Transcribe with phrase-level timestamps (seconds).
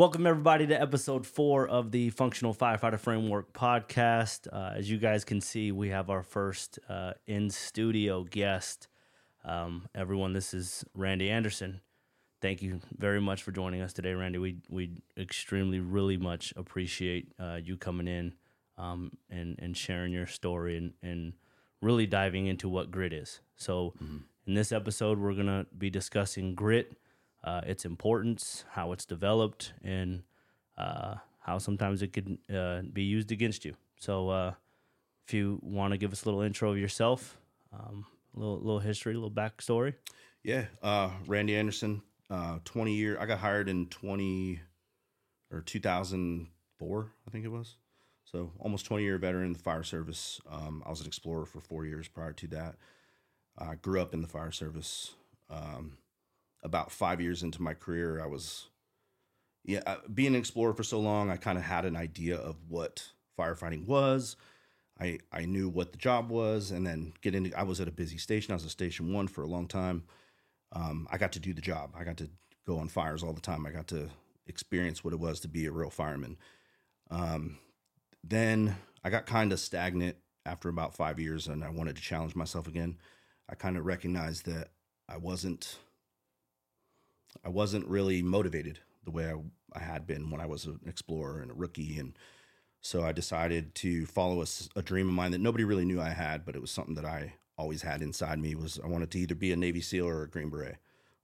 [0.00, 4.48] Welcome, everybody, to episode four of the Functional Firefighter Framework podcast.
[4.50, 8.88] Uh, as you guys can see, we have our first uh, in studio guest.
[9.44, 11.82] Um, everyone, this is Randy Anderson.
[12.40, 14.38] Thank you very much for joining us today, Randy.
[14.38, 18.32] We we extremely, really much appreciate uh, you coming in
[18.78, 21.34] um, and and sharing your story and and
[21.82, 23.40] really diving into what grit is.
[23.54, 23.92] So,
[24.46, 26.96] in this episode, we're gonna be discussing grit
[27.44, 30.22] uh, its importance, how it's developed, and
[30.76, 33.74] uh, how sometimes it could uh, be used against you.
[33.98, 34.52] So, uh,
[35.26, 37.38] if you want to give us a little intro of yourself,
[37.72, 39.94] um, a little, little history, a little backstory.
[40.42, 43.18] Yeah, uh, Randy Anderson, uh, 20 year.
[43.20, 44.60] I got hired in 20
[45.52, 47.76] or 2004, I think it was.
[48.24, 50.40] So almost 20 year veteran in the fire service.
[50.50, 52.76] Um, I was an explorer for four years prior to that.
[53.58, 55.12] I grew up in the fire service.
[55.50, 55.98] Um,
[56.62, 58.68] about five years into my career, I was,
[59.64, 62.56] yeah, uh, being an explorer for so long, I kind of had an idea of
[62.68, 64.36] what firefighting was.
[65.00, 67.58] I, I knew what the job was, and then get into.
[67.58, 68.52] I was at a busy station.
[68.52, 70.04] I was at station one for a long time.
[70.72, 71.94] Um, I got to do the job.
[71.98, 72.28] I got to
[72.66, 73.64] go on fires all the time.
[73.66, 74.10] I got to
[74.46, 76.36] experience what it was to be a real fireman.
[77.10, 77.58] Um,
[78.22, 82.36] then I got kind of stagnant after about five years, and I wanted to challenge
[82.36, 82.98] myself again.
[83.48, 84.68] I kind of recognized that
[85.08, 85.78] I wasn't
[87.44, 89.34] I wasn't really motivated the way I,
[89.78, 91.98] I had been when I was an explorer and a rookie.
[91.98, 92.16] And
[92.80, 94.44] so I decided to follow
[94.76, 97.04] a dream of mine that nobody really knew I had, but it was something that
[97.04, 100.22] I always had inside me was I wanted to either be a Navy SEAL or
[100.22, 100.76] a Green Beret.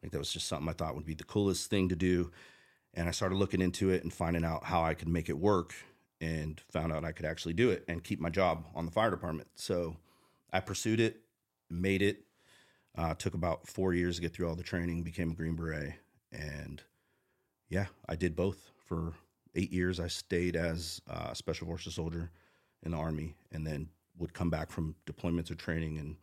[0.03, 2.31] Like that was just something I thought would be the coolest thing to do.
[2.95, 5.75] And I started looking into it and finding out how I could make it work
[6.21, 9.11] and found out I could actually do it and keep my job on the fire
[9.11, 9.49] department.
[9.55, 9.97] So
[10.53, 11.21] I pursued it,
[11.71, 12.26] made it,
[12.97, 15.95] uh, took about four years to get through all the training, became a Green Beret,
[16.33, 16.83] and
[17.69, 19.13] yeah, I did both for
[19.55, 20.01] eight years.
[20.01, 22.31] I stayed as a special forces soldier
[22.83, 26.17] in the army, and then would come back from deployments or training and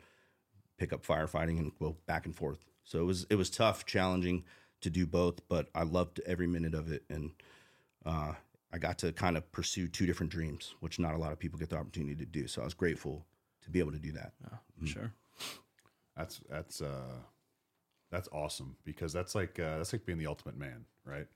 [0.77, 2.59] pick up firefighting and go back and forth.
[2.83, 4.43] So it was it was tough, challenging
[4.81, 7.31] to do both, but I loved every minute of it, and
[8.05, 8.33] uh,
[8.71, 11.59] I got to kind of pursue two different dreams, which not a lot of people
[11.59, 12.47] get the opportunity to do.
[12.47, 13.25] So I was grateful
[13.61, 14.33] to be able to do that.
[14.87, 15.13] Sure.
[16.15, 17.17] That's that's uh
[18.11, 21.27] that's awesome because that's like uh, that's like being the ultimate man, right?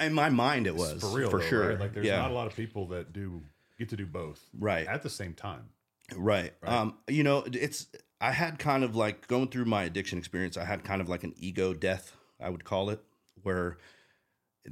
[0.00, 1.68] In my mind, it was for real, for though, sure.
[1.70, 1.80] right?
[1.80, 2.18] Like there's yeah.
[2.18, 3.40] not a lot of people that do
[3.78, 4.86] get to do both Right.
[4.86, 5.68] at the same time.
[6.16, 6.52] Right.
[6.62, 7.86] Um, you know, it's
[8.20, 11.24] I had kind of like going through my addiction experience, I had kind of like
[11.24, 13.00] an ego death, I would call it,
[13.42, 13.78] where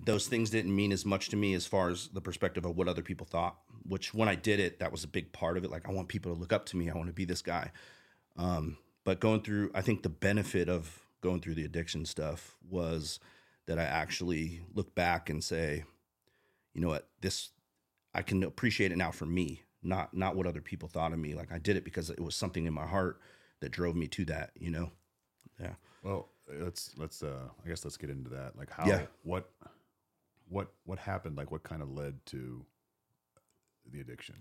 [0.05, 2.89] those things didn't mean as much to me as far as the perspective of what
[2.89, 3.56] other people thought,
[3.87, 5.71] which when I did it, that was a big part of it.
[5.71, 6.91] Like I want people to look up to me.
[6.91, 7.71] I want to be this guy.
[8.37, 13.20] Um, but going through I think the benefit of going through the addiction stuff was
[13.66, 15.84] that I actually look back and say,
[16.75, 17.50] you know what, this
[18.14, 21.34] I can appreciate it now for me, not not what other people thought of me.
[21.34, 23.20] Like I did it because it was something in my heart
[23.60, 24.91] that drove me to that, you know.
[25.60, 25.75] Yeah.
[26.03, 26.28] Well,
[26.60, 28.56] let's let's uh I guess let's get into that.
[28.56, 29.03] Like how Yeah.
[29.22, 29.50] what
[30.48, 31.37] what what happened?
[31.37, 32.64] Like what kind of led to
[33.91, 34.37] the addiction?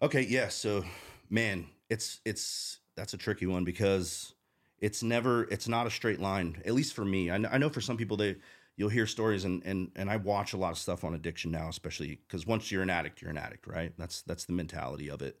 [0.00, 0.48] Okay, yeah.
[0.48, 0.84] So,
[1.28, 4.34] man, it's it's that's a tricky one because
[4.80, 6.60] it's never it's not a straight line.
[6.66, 8.36] At least for me, I know, I know for some people they
[8.76, 11.68] you'll hear stories and and and I watch a lot of stuff on addiction now,
[11.68, 13.92] especially because once you're an addict, you're an addict, right?
[13.96, 15.38] That's that's the mentality of it.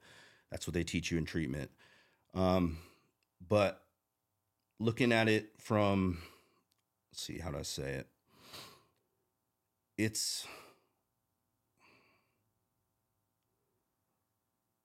[0.50, 1.70] That's what they teach you in treatment.
[2.32, 2.78] Um,
[3.46, 3.82] but
[4.78, 6.18] looking at it from
[7.10, 8.06] let's see how do I say it?
[9.96, 10.46] It's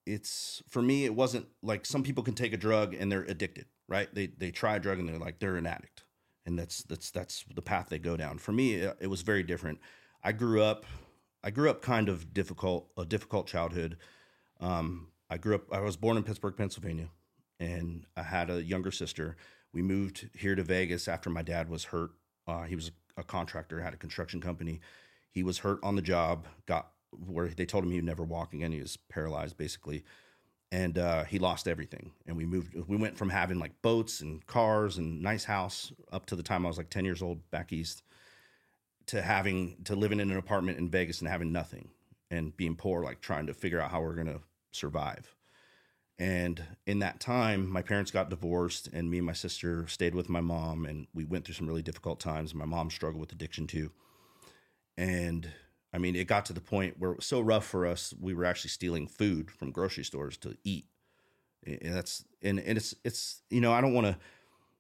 [0.06, 3.66] it's for me it wasn't like some people can take a drug and they're addicted
[3.88, 4.14] right?
[4.14, 6.04] They they try a drug and they're like they're an addict.
[6.46, 8.38] And that's that's that's the path they go down.
[8.38, 9.80] For me it, it was very different.
[10.24, 10.86] I grew up
[11.46, 13.98] i grew up kind of difficult a difficult childhood.
[14.60, 17.10] Um i grew up i was born in pittsburgh pennsylvania
[17.60, 19.38] and i had a younger sister.
[19.74, 22.12] We moved here to vegas after my dad was hurt.
[22.46, 24.82] Uh, he was a contractor had a construction company.
[25.32, 26.93] He was hurt on the job got
[27.28, 28.72] where they told him he would never walk again.
[28.72, 30.04] He was paralyzed basically.
[30.72, 32.12] And uh, he lost everything.
[32.26, 36.26] And we moved we went from having like boats and cars and nice house up
[36.28, 38.02] to the time i was like 10 years old back east
[39.08, 41.90] to having to living in an apartment in vegas and having nothing
[42.32, 44.40] and being poor like trying to figure out how we're to
[44.72, 45.36] survive.
[46.18, 50.30] And in that time my parents got divorced and me and my sister stayed with
[50.30, 52.54] my mom and we went through some really difficult times.
[52.54, 53.92] My mom struggled with addiction too.
[54.96, 55.52] And
[55.94, 58.34] I mean, it got to the point where it was so rough for us, we
[58.34, 60.86] were actually stealing food from grocery stores to eat.
[61.66, 64.18] And that's and, and it's it's you know I don't want to.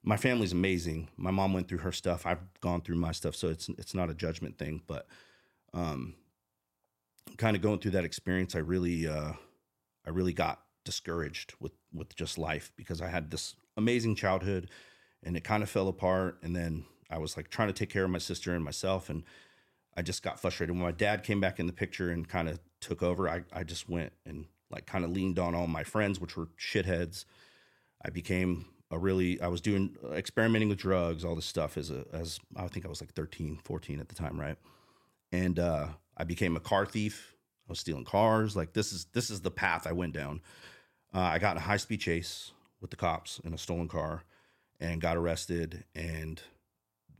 [0.05, 1.07] My family's amazing.
[1.15, 2.25] My mom went through her stuff.
[2.25, 4.81] I've gone through my stuff, so it's it's not a judgment thing.
[4.85, 5.07] But
[5.73, 6.15] um,
[7.37, 9.31] kind of going through that experience, I really, uh,
[10.05, 14.69] I really got discouraged with with just life because I had this amazing childhood,
[15.23, 16.39] and it kind of fell apart.
[16.43, 19.23] And then I was like trying to take care of my sister and myself, and
[19.95, 20.75] I just got frustrated.
[20.75, 23.63] When my dad came back in the picture and kind of took over, I I
[23.63, 27.25] just went and like kind of leaned on all my friends, which were shitheads.
[28.03, 32.05] I became a really I was doing experimenting with drugs, all this stuff as a
[32.11, 34.57] as I think I was like 13, 14 at the time, right?
[35.31, 35.87] And uh
[36.17, 37.35] I became a car thief.
[37.67, 38.55] I was stealing cars.
[38.55, 40.41] Like this is this is the path I went down.
[41.13, 42.51] Uh, I got in a high speed chase
[42.81, 44.23] with the cops in a stolen car
[44.79, 45.83] and got arrested.
[45.95, 46.41] And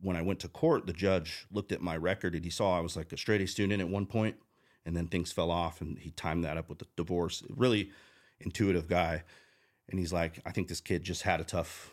[0.04, 2.82] when I went to court, the judge looked at my record and he saw I
[2.82, 4.36] was like a straight A student at one point,
[4.86, 7.42] and then things fell off, and he timed that up with the divorce.
[7.50, 7.90] Really
[8.42, 9.24] intuitive guy,
[9.90, 11.92] and he's like, I think this kid just had a tough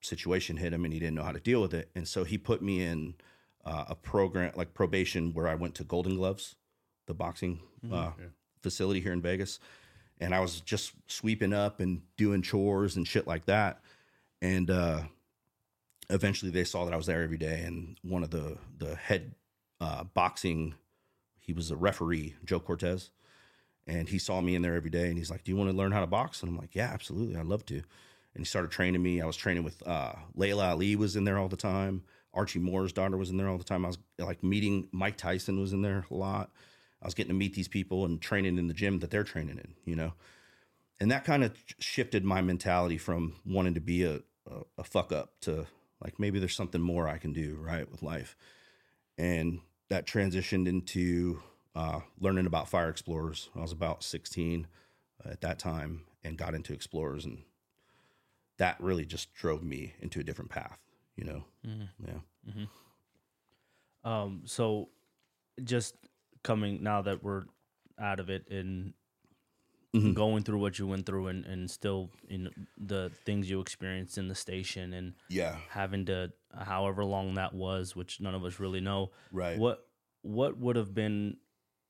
[0.00, 2.38] situation hit him, and he didn't know how to deal with it, and so he
[2.38, 3.14] put me in
[3.64, 6.54] uh, a program like probation where I went to Golden Gloves,
[7.06, 7.60] the boxing
[7.92, 8.26] uh, yeah.
[8.60, 9.58] facility here in Vegas,
[10.20, 13.80] and I was just sweeping up and doing chores and shit like that,
[14.40, 15.00] and uh,
[16.12, 19.34] eventually they saw that I was there every day, and one of the the head
[19.80, 20.74] uh, boxing,
[21.40, 23.10] he was a referee, Joe Cortez,
[23.86, 25.76] and he saw me in there every day, and he's like, "Do you want to
[25.76, 27.76] learn how to box?" And I'm like, "Yeah, absolutely, I'd love to."
[28.34, 29.20] And he started training me.
[29.20, 32.02] I was training with uh, Laila Ali was in there all the time.
[32.34, 33.84] Archie Moore's daughter was in there all the time.
[33.84, 36.50] I was like meeting Mike Tyson was in there a lot.
[37.02, 39.58] I was getting to meet these people and training in the gym that they're training
[39.58, 40.14] in, you know.
[41.00, 45.10] And that kind of shifted my mentality from wanting to be a, a, a fuck
[45.10, 45.66] up to
[46.02, 48.36] like maybe there's something more I can do right with life.
[49.18, 51.42] And that transitioned into
[51.74, 53.50] uh, learning about fire explorers.
[53.56, 54.66] I was about 16
[55.24, 57.42] at that time and got into explorers, and
[58.58, 60.78] that really just drove me into a different path.
[61.16, 61.44] You know,
[62.06, 62.18] yeah.
[64.04, 64.88] Um, so
[65.62, 65.94] just
[66.42, 67.44] coming now that we're
[67.98, 68.94] out of it and
[69.94, 70.14] Mhm.
[70.14, 72.48] going through what you went through and, and still in
[72.78, 77.94] the things you experienced in the station and Yeah, having to however long that was,
[77.94, 79.10] which none of us really know.
[79.30, 79.58] right.
[79.58, 79.86] What
[80.22, 81.36] what would have been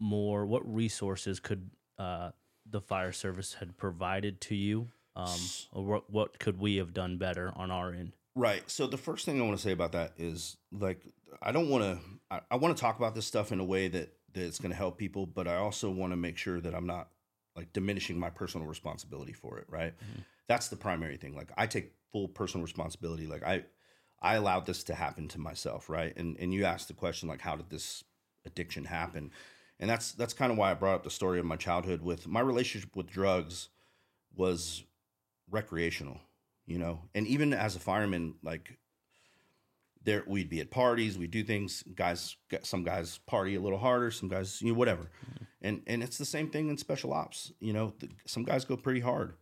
[0.00, 0.44] more?
[0.46, 2.32] What resources could uh,
[2.69, 5.38] the fire service had provided to you, um,
[5.72, 8.12] or what what could we have done better on our end?
[8.34, 8.69] Right.
[8.70, 11.06] So the first thing I want to say about that is like
[11.40, 11.99] I don't want to
[12.31, 14.70] I, I want to talk about this stuff in a way that that it's going
[14.72, 17.10] to help people, but I also want to make sure that I'm not
[17.56, 19.94] like diminishing my personal responsibility for it, right?
[20.49, 21.37] That's the primary thing.
[21.37, 23.26] Like I take full personal responsibility.
[23.26, 23.64] Like I
[24.20, 26.12] I allowed this to happen to myself, right?
[26.16, 28.04] And and you asked the question like how did this
[28.46, 29.31] addiction happen?
[29.81, 32.26] And that's that's kind of why I brought up the story of my childhood with
[32.26, 33.69] my relationship with drugs
[34.34, 34.84] was
[35.50, 36.20] recreational,
[36.66, 37.00] you know.
[37.14, 38.78] And even as a fireman, like
[40.04, 41.82] there we'd be at parties, we do things.
[41.94, 45.02] Guys, some guys party a little harder, some guys, you know, whatever.
[45.02, 45.44] Mm-hmm.
[45.62, 47.52] And and it's the same thing in special ops.
[47.60, 49.34] You know, the, some guys go pretty hard.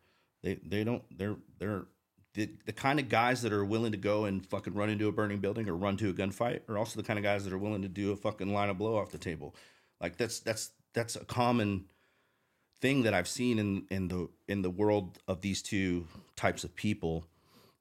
[0.43, 1.03] They they don't.
[1.17, 1.87] They're they're
[2.35, 5.12] the, the kind of guys that are willing to go and fucking run into a
[5.12, 7.59] burning building or run to a gunfight are also the kind of guys that are
[7.59, 9.55] willing to do a fucking line of blow off the table.
[10.01, 11.87] Like that's that's that's a common
[12.81, 16.75] thing that I've seen in in the in the world of these two types of
[16.77, 17.27] people.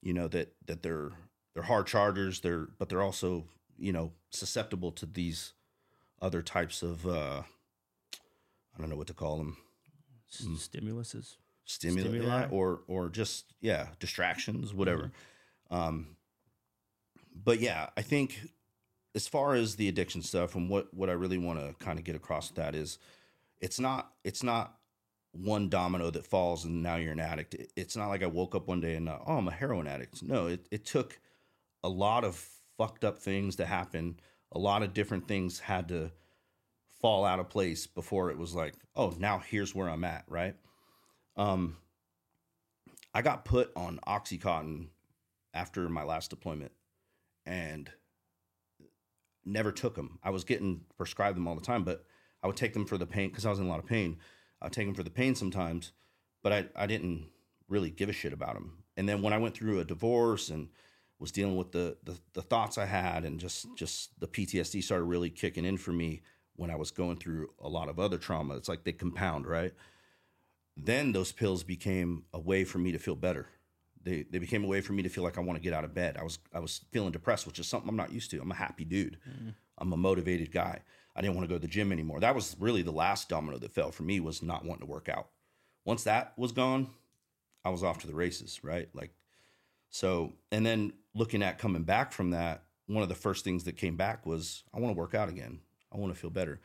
[0.01, 1.11] You know that that they're
[1.59, 2.39] they're hard chargers.
[2.39, 3.43] They're but they're also
[3.77, 5.53] you know susceptible to these
[6.21, 9.57] other types of uh, I don't know what to call them
[10.31, 11.35] S- Stimuluses.
[11.65, 12.25] stimuli, Stimuli?
[12.25, 15.11] yeah, or or just yeah distractions whatever
[15.69, 16.15] um
[17.43, 18.39] but yeah i think
[19.15, 22.05] as far as the addiction stuff and what what i really want to kind of
[22.05, 22.99] get across with that is
[23.59, 24.77] it's not it's not
[25.31, 28.67] one domino that falls and now you're an addict it's not like i woke up
[28.67, 31.19] one day and uh, oh i'm a heroin addict no it, it took
[31.83, 32.35] a lot of
[32.77, 34.19] fucked up things to happen
[34.51, 36.11] a lot of different things had to
[37.01, 40.55] fall out of place before it was like oh now here's where i'm at right
[41.39, 41.77] um,
[43.13, 44.87] I got put on OxyContin
[45.53, 46.73] after my last deployment
[47.45, 47.89] and
[49.45, 50.19] never took them.
[50.21, 52.03] I was getting prescribed them all the time, but
[52.43, 54.17] I would take them for the pain because I was in a lot of pain.
[54.61, 55.93] I would take them for the pain sometimes,
[56.43, 57.27] but I, I didn't
[57.69, 58.83] really give a shit about them.
[58.97, 60.67] And then when I went through a divorce and
[61.19, 65.03] was dealing with the, the, the thoughts I had and just, just the PTSD started
[65.03, 66.21] really kicking in for me
[66.55, 68.55] when I was going through a lot of other trauma.
[68.55, 69.73] It's like they compound, right?
[70.85, 73.47] then those pills became a way for me to feel better.
[74.01, 75.83] They they became a way for me to feel like I want to get out
[75.83, 76.17] of bed.
[76.17, 78.41] I was I was feeling depressed, which is something I'm not used to.
[78.41, 79.17] I'm a happy dude.
[79.27, 79.49] Mm-hmm.
[79.77, 80.81] I'm a motivated guy.
[81.15, 82.19] I didn't want to go to the gym anymore.
[82.19, 85.09] That was really the last domino that fell for me was not wanting to work
[85.09, 85.27] out.
[85.85, 86.87] Once that was gone,
[87.65, 88.87] I was off to the races, right?
[88.93, 89.11] Like
[89.89, 93.77] so and then looking at coming back from that, one of the first things that
[93.77, 95.59] came back was I want to work out again.
[95.93, 96.59] I want to feel better.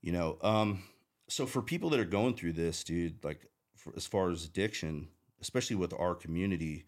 [0.00, 0.82] You know, um,
[1.28, 5.08] so for people that are going through this, dude, like for, as far as addiction,
[5.40, 6.84] especially with our community,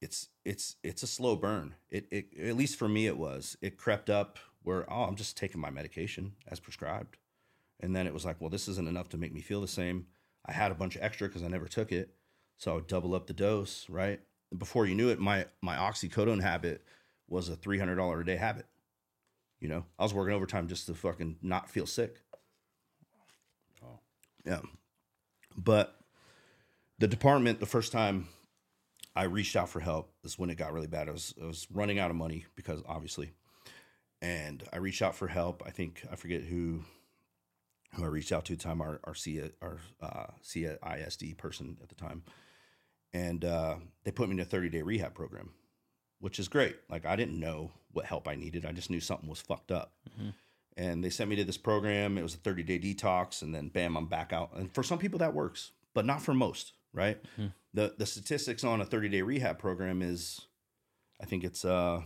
[0.00, 1.74] it's it's it's a slow burn.
[1.90, 3.56] It, it at least for me it was.
[3.60, 7.16] It crept up where oh I'm just taking my medication as prescribed,
[7.80, 10.06] and then it was like well this isn't enough to make me feel the same.
[10.46, 12.14] I had a bunch of extra because I never took it,
[12.58, 13.88] so I would double up the dose.
[13.88, 14.20] Right
[14.56, 16.84] before you knew it, my my oxycodone habit
[17.28, 18.66] was a three hundred dollar a day habit.
[19.60, 22.20] You know, I was working overtime just to fucking not feel sick.
[23.82, 23.98] Oh,
[24.44, 24.60] yeah.
[25.56, 25.96] But
[26.98, 28.28] the department, the first time
[29.16, 31.08] I reached out for help is when it got really bad.
[31.08, 33.30] I was I was running out of money because obviously,
[34.20, 35.62] and I reached out for help.
[35.64, 36.84] I think I forget who
[37.94, 41.78] who I reached out to at the time our our C our uh, CISD person
[41.82, 42.24] at the time,
[43.14, 45.50] and uh, they put me in a thirty day rehab program,
[46.20, 46.76] which is great.
[46.90, 48.66] Like I didn't know what help I needed.
[48.66, 49.92] I just knew something was fucked up.
[50.10, 50.30] Mm-hmm.
[50.76, 52.18] And they sent me to this program.
[52.18, 54.50] It was a 30 day detox, and then bam, I'm back out.
[54.54, 57.22] And for some people that works, but not for most, right?
[57.22, 57.46] Mm-hmm.
[57.72, 60.42] The the statistics on a 30 day rehab program is,
[61.22, 62.02] I think it's uh,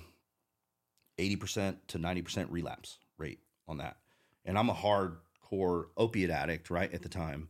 [1.18, 3.96] 80% to 90% relapse rate on that.
[4.44, 7.48] And I'm a hardcore opiate addict, right, at the time.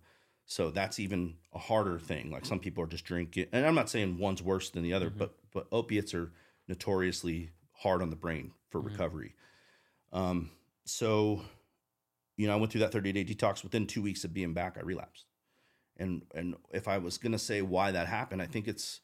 [0.50, 2.30] So that's even a harder thing.
[2.30, 5.10] Like some people are just drinking, and I'm not saying one's worse than the other,
[5.10, 5.18] mm-hmm.
[5.18, 6.32] but but opiates are
[6.66, 8.88] notoriously hard on the brain for mm-hmm.
[8.88, 9.34] recovery.
[10.10, 10.50] Um,
[10.86, 11.42] so,
[12.38, 13.62] you know, I went through that 30 day detox.
[13.62, 15.26] Within two weeks of being back, I relapsed.
[15.98, 19.00] And and if I was gonna say why that happened, I think it's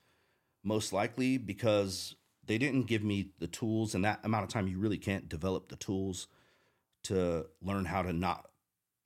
[0.63, 4.79] most likely because they didn't give me the tools, and that amount of time you
[4.79, 6.27] really can't develop the tools
[7.03, 8.47] to learn how to not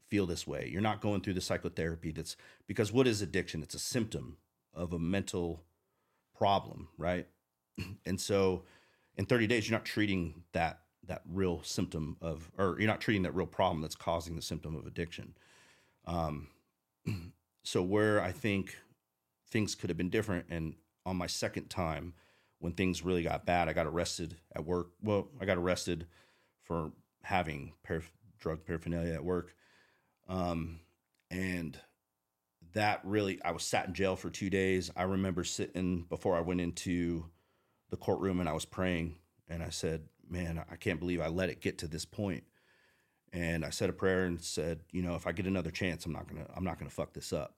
[0.09, 0.69] feel this way.
[0.71, 2.37] You're not going through the psychotherapy that's
[2.67, 3.63] because what is addiction?
[3.63, 4.39] It's a symptom
[4.75, 5.65] of a mental
[6.37, 7.27] problem, right?
[8.05, 8.65] And so
[9.17, 13.23] in 30 days, you're not treating that that real symptom of, or you're not treating
[13.23, 15.35] that real problem that's causing the symptom of addiction.
[16.07, 16.49] Um,
[17.63, 18.77] so where I think
[19.51, 20.75] things could have been different, and
[21.07, 22.13] on my second time,
[22.59, 24.89] when things really got bad, I got arrested at work.
[25.03, 26.07] Well, I got arrested
[26.63, 29.55] for having paraph- drug paraphernalia at work,
[30.29, 30.81] um,
[31.31, 31.79] and
[32.75, 34.91] that really, I was sat in jail for two days.
[34.97, 37.25] I remember sitting before I went into
[37.91, 39.17] the courtroom and I was praying
[39.49, 42.45] and I said, "Man, I can't believe I let it get to this point."
[43.33, 46.13] And I said a prayer and said, "You know, if I get another chance, I'm
[46.13, 47.57] not gonna, I'm not gonna fuck this up."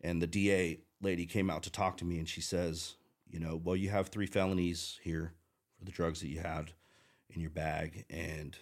[0.00, 3.56] And the DA lady came out to talk to me and she says, "You know,
[3.56, 5.32] well, you have three felonies here
[5.78, 6.72] for the drugs that you had
[7.30, 8.56] in your bag, and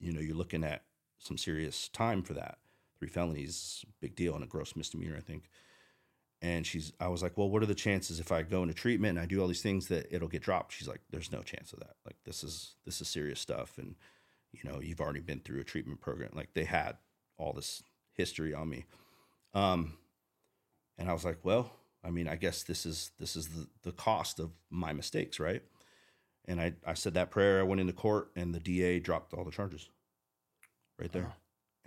[0.00, 0.82] you know, you're looking at
[1.18, 2.58] some serious time for that.
[2.98, 5.44] Three felonies, big deal, and a gross misdemeanor, I think."
[6.40, 9.18] and she's i was like well what are the chances if i go into treatment
[9.18, 10.72] and i do all these things that it'll get dropped?
[10.72, 11.96] She's like there's no chance of that.
[12.04, 13.96] Like this is this is serious stuff and
[14.52, 16.30] you know you've already been through a treatment program.
[16.32, 16.96] Like they had
[17.36, 18.84] all this history on me.
[19.54, 19.94] Um
[20.96, 21.70] and i was like well
[22.04, 25.62] i mean i guess this is this is the, the cost of my mistakes right?
[26.46, 29.44] And i i said that prayer i went into court and the da dropped all
[29.44, 29.88] the charges
[30.98, 31.32] right there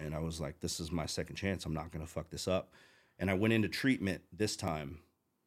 [0.01, 2.47] and i was like this is my second chance i'm not going to fuck this
[2.47, 2.73] up
[3.21, 4.97] and I went into treatment this time,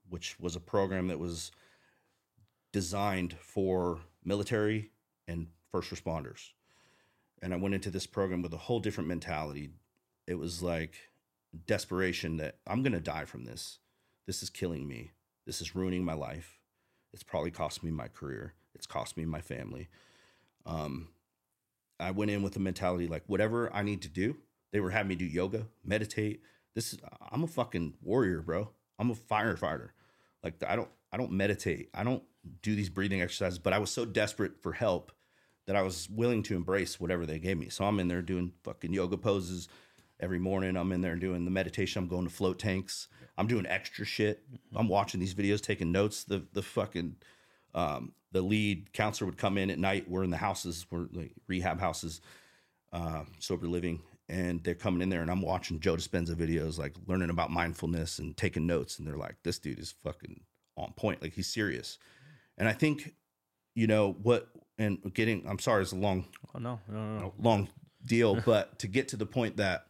[0.08, 1.50] which was a program that was
[2.72, 4.92] designed for military
[5.26, 6.52] and first responders.
[7.42, 9.70] And I went into this program with a whole different mentality.
[10.28, 10.94] It was like
[11.66, 13.78] desperation that I'm going to die from this.
[14.24, 15.10] This is killing me.
[15.44, 16.60] This is ruining my life.
[17.12, 18.54] It's probably cost me my career.
[18.76, 19.88] It's cost me my family.
[20.64, 21.08] Um,
[22.00, 24.36] I went in with a mentality like whatever I need to do.
[24.72, 26.42] They were having me do yoga, meditate,
[26.74, 26.98] this is
[27.30, 28.70] I'm a fucking warrior, bro.
[28.98, 29.90] I'm a firefighter.
[30.42, 31.90] Like I don't I don't meditate.
[31.94, 32.22] I don't
[32.62, 35.12] do these breathing exercises, but I was so desperate for help
[35.66, 37.68] that I was willing to embrace whatever they gave me.
[37.70, 39.68] So I'm in there doing fucking yoga poses
[40.20, 40.76] every morning.
[40.76, 42.02] I'm in there doing the meditation.
[42.02, 43.08] I'm going to float tanks.
[43.38, 44.42] I'm doing extra shit.
[44.74, 46.24] I'm watching these videos, taking notes.
[46.24, 47.16] The the fucking
[47.74, 50.10] um, the lead counselor would come in at night.
[50.10, 52.20] We're in the houses, we're like rehab houses,
[52.92, 56.94] uh, sober living, and they're coming in there and I'm watching Joe Dispenza videos, like
[57.06, 58.98] learning about mindfulness and taking notes.
[58.98, 60.40] And they're like, this dude is fucking
[60.76, 61.22] on point.
[61.22, 61.98] Like he's serious.
[62.58, 63.14] And I think,
[63.76, 64.48] you know, what,
[64.78, 66.26] and getting, I'm sorry, it's a long,
[66.56, 67.34] oh, no, no, no.
[67.38, 67.68] long
[68.04, 69.86] deal, but to get to the point that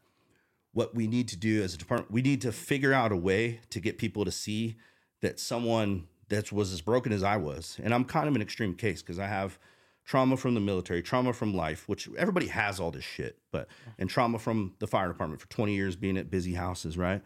[0.74, 3.60] what we need to do as a department, we need to figure out a way
[3.70, 4.76] to get people to see
[5.22, 8.74] that someone that was as broken as I was, and I'm kind of an extreme
[8.74, 9.58] case because I have,
[10.04, 14.08] trauma from the military, trauma from life, which everybody has all this shit, but and
[14.08, 17.22] trauma from the fire department for 20 years being at busy houses, right?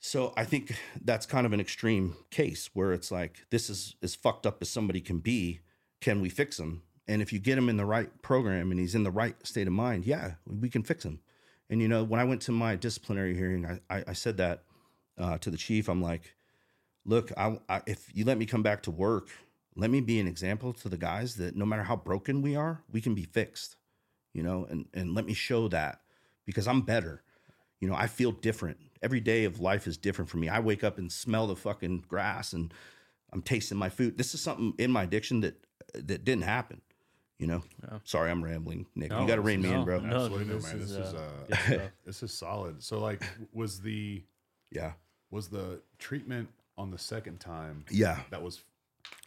[0.00, 4.16] So I think that's kind of an extreme case where it's like this is as
[4.16, 5.60] fucked up as somebody can be.
[6.00, 6.82] Can we fix him?
[7.06, 9.68] And if you get him in the right program and he's in the right state
[9.68, 11.20] of mind, yeah, we can fix him.
[11.70, 14.64] And you know, when I went to my disciplinary hearing, I, I, I said that
[15.16, 15.88] uh, to the chief.
[15.88, 16.34] I'm like,
[17.04, 19.28] look, I, I, if you let me come back to work,
[19.76, 22.82] let me be an example to the guys that no matter how broken we are,
[22.90, 23.76] we can be fixed.
[24.32, 26.00] You know, and and let me show that
[26.46, 27.22] because I'm better.
[27.80, 28.78] You know, I feel different.
[29.02, 30.48] Every day of life is different for me.
[30.48, 32.72] I wake up and smell the fucking grass and
[33.32, 34.16] I'm tasting my food.
[34.16, 36.80] This is something in my addiction that that didn't happen.
[37.38, 37.62] You know.
[38.04, 39.10] Sorry, I'm rambling, Nick.
[39.10, 39.98] No, you got to rein me no, in, bro.
[39.98, 40.14] no.
[40.14, 40.78] Absolutely, no, this man.
[40.78, 42.82] This is, is uh, uh, this is solid.
[42.82, 44.22] So, like, was the
[44.70, 44.92] Yeah.
[45.30, 47.84] was the treatment on the second time?
[47.90, 48.18] Yeah.
[48.30, 48.62] that was.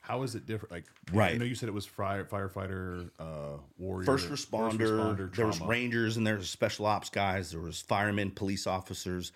[0.02, 0.72] How is it different?
[0.72, 1.34] Like, right?
[1.34, 6.16] I know you said it was fire, firefighter, uh, warrior, First responder, there was rangers
[6.16, 9.32] and there was special ops guys, there was firemen, police officers.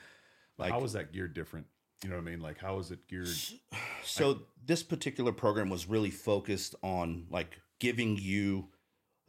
[0.60, 1.66] Like how was that geared different?
[2.04, 2.40] You know what I mean?
[2.40, 3.28] Like, how is it geared?
[4.04, 8.68] so this particular program was really focused on like giving you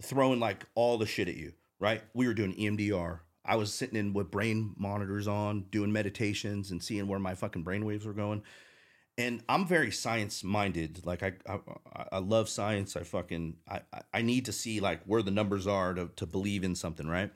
[0.03, 3.97] throwing like all the shit at you right we were doing emdr i was sitting
[3.97, 8.13] in with brain monitors on doing meditations and seeing where my fucking brain waves were
[8.13, 8.43] going
[9.21, 11.59] and i'm very science minded like I, I
[12.13, 12.97] i love science.
[12.97, 13.81] I fucking I,
[14.15, 17.31] I- need to see like where the numbers are to, to believe in something right?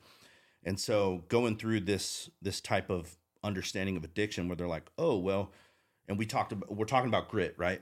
[0.67, 5.17] And so going through this this type of understanding of addiction where they're like oh
[5.17, 5.51] well
[6.07, 7.81] and we talked about we're talking about grit right?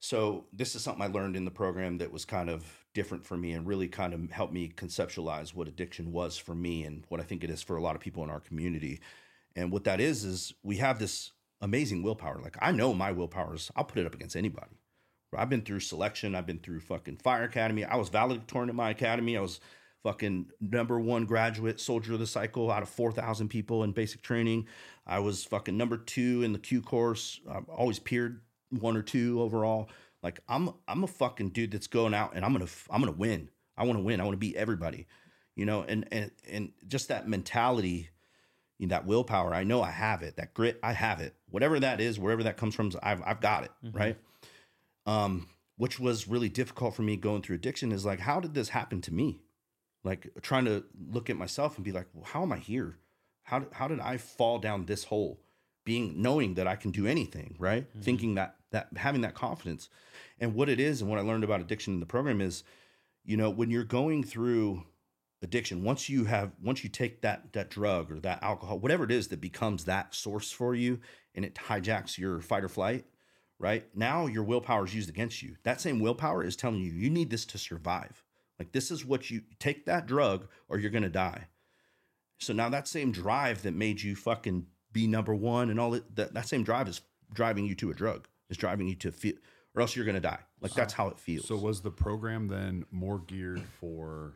[0.00, 3.36] So this is something i learned in the program that was kind of different for
[3.36, 7.20] me and really kind of helped me conceptualize what addiction was for me and what
[7.20, 9.00] i think it is for a lot of people in our community.
[9.56, 11.32] And what that is is we have this
[11.62, 14.76] amazing willpower like i know my willpower is i'll put it up against anybody
[15.36, 16.34] I've been through selection.
[16.34, 17.84] I've been through fucking fire academy.
[17.84, 19.36] I was valedictorian at my academy.
[19.36, 19.60] I was
[20.02, 24.66] fucking number one graduate soldier of the cycle out of 4,000 people in basic training.
[25.06, 27.40] I was fucking number two in the Q course.
[27.50, 29.88] I've always peered one or two overall.
[30.22, 33.48] Like I'm, I'm a fucking dude that's going out and I'm gonna, I'm gonna win.
[33.76, 34.20] I want to win.
[34.20, 35.06] I want to beat everybody,
[35.56, 35.82] you know.
[35.82, 38.10] And and and just that mentality,
[38.82, 39.54] you know, that willpower.
[39.54, 40.36] I know I have it.
[40.36, 41.34] That grit, I have it.
[41.48, 43.70] Whatever that is, wherever that comes from, I've I've got it.
[43.92, 44.18] Right
[45.06, 48.70] um, which was really difficult for me going through addiction is like, how did this
[48.70, 49.40] happen to me?
[50.04, 52.98] Like trying to look at myself and be like, well, how am I here?
[53.44, 55.40] How did, how did I fall down this hole?
[55.84, 57.86] Being knowing that I can do anything, right?
[58.00, 59.88] Thinking that that having that confidence,
[60.38, 62.62] and what it is, and what I learned about addiction in the program is,
[63.24, 64.84] you know, when you're going through
[65.42, 69.10] addiction, once you have once you take that that drug or that alcohol, whatever it
[69.10, 71.00] is that becomes that source for you,
[71.34, 73.04] and it hijacks your fight or flight,
[73.58, 73.86] right?
[73.94, 75.56] Now your willpower is used against you.
[75.64, 78.22] That same willpower is telling you you need this to survive.
[78.58, 81.48] Like this is what you take that drug or you're gonna die.
[82.38, 86.14] So now that same drive that made you fucking be number one and all that,
[86.16, 87.00] that, that same drive is
[87.32, 88.28] driving you to a drug.
[88.50, 89.32] Is driving you to feel,
[89.74, 90.40] or else you're gonna die.
[90.60, 91.48] Like that's how it feels.
[91.48, 94.34] So, was the program then more geared for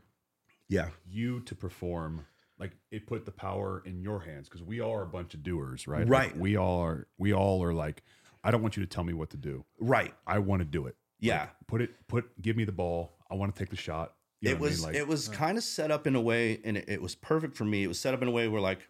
[0.69, 2.27] yeah, you to perform?
[2.59, 5.87] Like it put the power in your hands because we are a bunch of doers,
[5.87, 6.01] right?
[6.01, 6.37] Like, Right.
[6.37, 7.07] we all are.
[7.19, 8.03] We all are like,
[8.43, 9.65] I don't want you to tell me what to do.
[9.79, 10.15] right.
[10.27, 10.97] I want to do it.
[11.21, 11.41] Yeah.
[11.41, 11.91] Like, put it.
[12.09, 12.41] Put.
[12.41, 13.13] Give me the ball.
[13.31, 14.15] I want to take the shot.
[14.41, 14.87] You it what I was mean?
[14.87, 17.57] Like, it was kind of set up in a way and it, it was perfect
[17.57, 18.87] for me it was set up in a way where like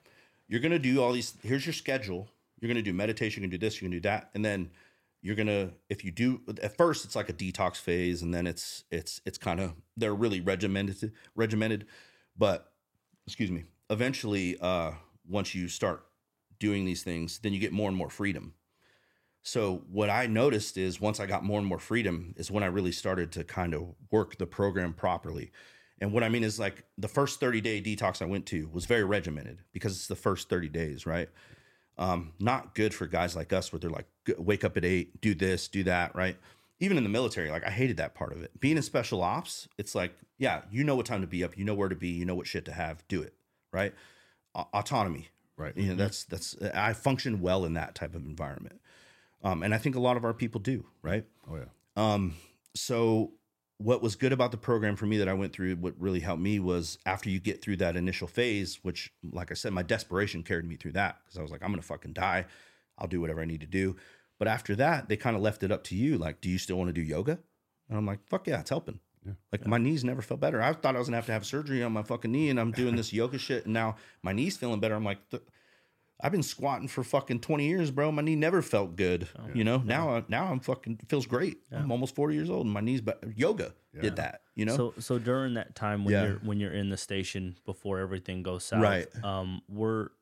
[0.48, 2.28] you're gonna do all these here's your schedule
[2.60, 4.68] you're gonna do meditation you're gonna do this you're gonna do that and then
[5.26, 8.84] you're gonna if you do at first it's like a detox phase and then it's
[8.90, 11.86] it's it's kind of they're really regimented regimented
[12.36, 12.72] but
[13.26, 14.92] excuse me eventually uh
[15.28, 16.06] once you start
[16.58, 18.54] doing these things then you get more and more freedom
[19.46, 22.66] so what I noticed is once I got more and more freedom is when I
[22.66, 25.52] really started to kind of work the program properly.
[26.00, 28.86] And what I mean is like the first 30 day detox I went to was
[28.86, 31.28] very regimented because it's the first 30 days, right?
[31.96, 35.20] Um, not good for guys like us where they're like, "G- wake up at eight,
[35.20, 36.36] do this, do that, right?
[36.78, 38.58] Even in the military, like I hated that part of it.
[38.60, 41.64] Being in special ops, it's like, yeah, you know what time to be up, you
[41.64, 43.34] know where to be, you know what shit to have, do it,
[43.72, 43.94] right?
[44.54, 45.76] A- autonomy, Right.
[45.76, 48.78] You know, that's that's I function well in that type of environment,
[49.42, 51.24] um, and I think a lot of our people do, right?
[51.50, 51.64] oh yeah.
[51.96, 52.34] Um,
[52.74, 53.32] so
[53.78, 56.42] what was good about the program for me that I went through, what really helped
[56.42, 60.42] me was after you get through that initial phase, which, like I said, my desperation
[60.42, 62.44] carried me through that because I was like, I'm gonna fucking die.
[62.98, 63.96] I'll do whatever I need to do.
[64.38, 66.18] But after that, they kind of left it up to you.
[66.18, 67.38] Like, do you still want to do yoga?
[67.88, 69.00] And I'm like, fuck yeah, it's helping.
[69.50, 70.62] Like my knees never felt better.
[70.62, 72.70] I thought I was gonna have to have surgery on my fucking knee, and I'm
[72.70, 74.94] doing this yoga shit, and now my knee's feeling better.
[74.94, 75.18] I'm like,
[76.20, 78.12] I've been squatting for fucking 20 years, bro.
[78.12, 79.28] My knee never felt good.
[79.52, 81.58] you know, now I, now I'm fucking feels great.
[81.72, 83.00] I'm almost 40 years old, and my knees.
[83.00, 84.42] But yoga did that.
[84.54, 86.26] You know, So so during that time when Yeah.
[86.26, 89.08] you're when you're in the station before everything goes south, Right.
[89.24, 90.12] Um, were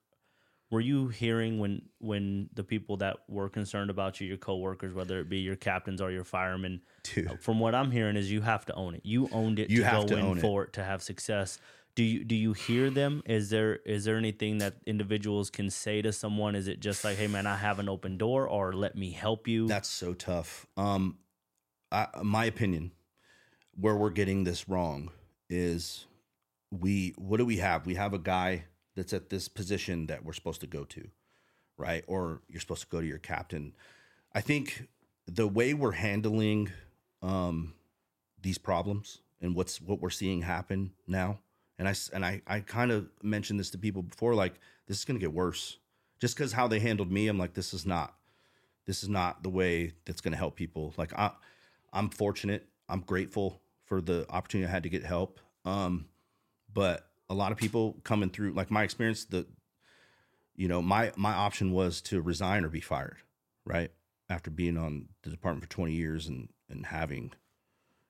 [0.75, 5.21] were you hearing when when the people that were concerned about you, your coworkers, whether
[5.21, 7.41] it be your captains or your firemen, Dude.
[7.41, 9.03] from what I'm hearing is you have to own it.
[9.05, 10.45] You owned it You to have go to in own it.
[10.45, 11.59] it to have success.
[11.95, 13.23] Do you do you hear them?
[13.25, 16.57] Is there is there anything that individuals can say to someone?
[16.57, 19.47] Is it just like, hey man, I have an open door, or let me help
[19.47, 19.69] you?
[19.69, 20.67] That's so tough.
[20.77, 21.19] Um,
[21.93, 22.91] I, my opinion,
[23.77, 25.13] where we're getting this wrong
[25.49, 26.07] is
[26.73, 27.15] we.
[27.17, 27.87] What do we have?
[27.87, 31.09] We have a guy that's at this position that we're supposed to go to,
[31.77, 32.05] right?
[32.07, 33.75] Or you're supposed to go to your captain.
[34.35, 34.89] I think
[35.27, 36.71] the way we're handling
[37.23, 37.75] um,
[38.41, 41.39] these problems and what's what we're seeing happen now,
[41.79, 44.55] and I and I I kind of mentioned this to people before, like
[44.87, 45.79] this is going to get worse.
[46.21, 48.15] Just because how they handled me, I'm like, this is not
[48.87, 50.95] this is not the way that's going to help people.
[50.97, 51.31] Like I,
[51.93, 52.67] I'm fortunate.
[52.89, 55.41] I'm grateful for the opportunity I had to get help.
[55.65, 56.07] Um,
[56.73, 59.47] but a lot of people coming through, like my experience, the,
[60.57, 63.17] you know, my my option was to resign or be fired,
[63.65, 63.91] right?
[64.29, 67.33] After being on the department for 20 years and and having,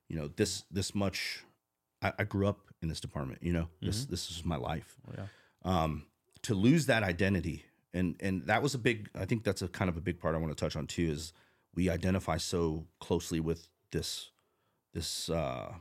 [0.08, 1.44] you know, this this much,
[2.02, 3.42] I, I grew up in this department.
[3.42, 5.26] You know, this this is my life yeah.
[5.64, 6.04] um,
[6.42, 9.88] to lose that identity and and that was a big i think that's a kind
[9.88, 11.32] of a big part i want to touch on too is
[11.74, 14.30] we identify so closely with this
[14.92, 15.72] this uh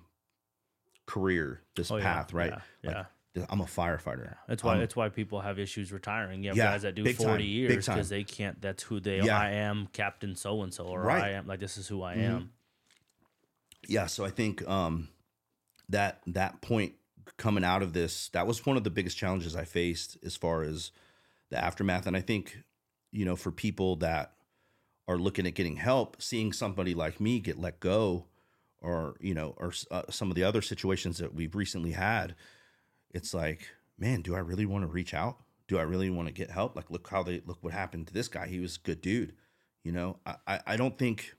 [1.05, 3.05] career this Oh, yeah, path right yeah, Like, yeah.
[3.49, 6.43] I'm a firefighter That's why I'm- that's why people have issues retiring.
[6.43, 8.61] You have Yeah, guys that do big time, forty big years because they can't.
[8.61, 9.21] That's who they.
[9.21, 9.39] Yeah.
[9.39, 11.15] I am Captain So and So, or Right.
[11.17, 11.23] Mm-hmm.
[11.25, 12.51] I am like this is who I am.
[13.87, 15.09] yeah so i think um
[15.89, 16.93] that that point
[17.37, 20.61] coming out of this that was one of the biggest challenges i faced as far
[20.63, 20.91] as
[21.49, 22.59] the aftermath and i think
[23.11, 24.33] you know for people that
[25.07, 28.25] are looking at getting help seeing somebody like me get let go
[28.81, 32.35] or you know or uh, some of the other situations that we've recently had
[33.13, 36.33] it's like man do i really want to reach out do i really want to
[36.33, 38.85] get help like look how they look what happened to this guy he was a
[38.85, 39.33] good dude
[39.83, 41.35] you know i i, I don't think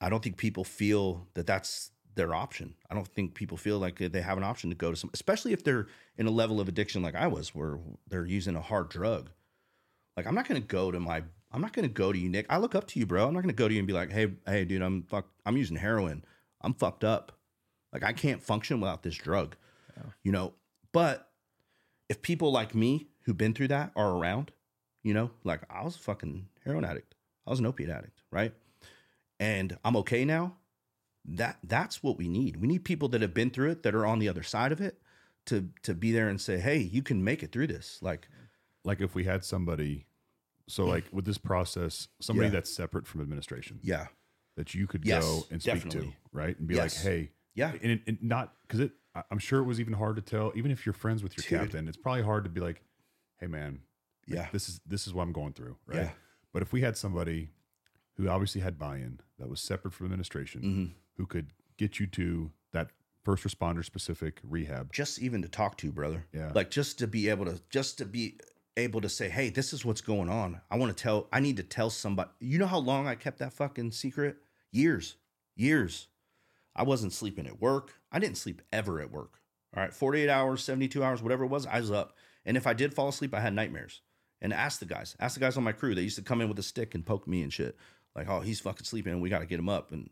[0.00, 2.74] I don't think people feel that that's their option.
[2.90, 5.52] I don't think people feel like they have an option to go to some, especially
[5.52, 8.88] if they're in a level of addiction like I was, where they're using a hard
[8.88, 9.30] drug.
[10.16, 11.22] Like I'm not going to go to my,
[11.52, 12.46] I'm not going to go to you, Nick.
[12.50, 13.26] I look up to you, bro.
[13.26, 15.26] I'm not going to go to you and be like, hey, hey, dude, I'm fuck,
[15.46, 16.24] I'm using heroin.
[16.60, 17.32] I'm fucked up.
[17.92, 19.56] Like I can't function without this drug,
[20.22, 20.54] you know.
[20.92, 21.30] But
[22.08, 24.50] if people like me who've been through that are around,
[25.02, 27.14] you know, like I was a fucking heroin addict.
[27.46, 28.52] I was an opiate addict, right?
[29.38, 30.56] And I'm okay now.
[31.24, 32.56] That that's what we need.
[32.56, 34.80] We need people that have been through it, that are on the other side of
[34.80, 35.00] it,
[35.46, 38.28] to to be there and say, "Hey, you can make it through this." Like,
[38.84, 40.06] like if we had somebody
[40.66, 42.52] so like with this process somebody Yeah.
[42.52, 44.06] that's separate from administration yeah,
[44.56, 46.00] that you could Yes, go and speak definitely.
[46.12, 46.96] to right and be Yes.
[47.04, 47.72] like hey Yeah.
[47.82, 48.92] and, and not because it
[49.30, 51.66] i'm sure it was even hard to tell even if you're friends with your Dude.
[51.70, 52.82] captain it's probably hard to be like
[53.38, 53.80] hey man
[54.28, 54.46] like, Yeah.
[54.52, 56.10] this is this is what i'm going through right Yeah.
[56.52, 57.50] but if we had somebody
[58.16, 60.84] who obviously had buy-in that was separate from administration Mm-hmm.
[61.16, 62.90] who could get you to that
[63.24, 66.26] first responder specific rehab just even to talk to, you, brother.
[66.32, 66.52] Yeah.
[66.54, 68.38] Like just to be able to just to be
[68.76, 70.60] able to say, "Hey, this is what's going on.
[70.70, 71.28] I want to tell.
[71.32, 74.36] I need to tell somebody." You know how long I kept that fucking secret?
[74.72, 75.16] Years,
[75.56, 76.08] years.
[76.80, 77.92] I wasn't sleeping at work.
[78.10, 79.40] I didn't sleep ever at work.
[79.76, 82.14] All right, forty-eight hours, seventy-two hours, whatever it was, I was up.
[82.46, 84.00] And if I did fall asleep, I had nightmares.
[84.40, 85.94] And ask the guys, ask the guys on my crew.
[85.94, 87.76] They used to come in with a stick and poke me and shit.
[88.16, 89.92] Like, oh, he's fucking sleeping, and we got to get him up.
[89.92, 90.08] And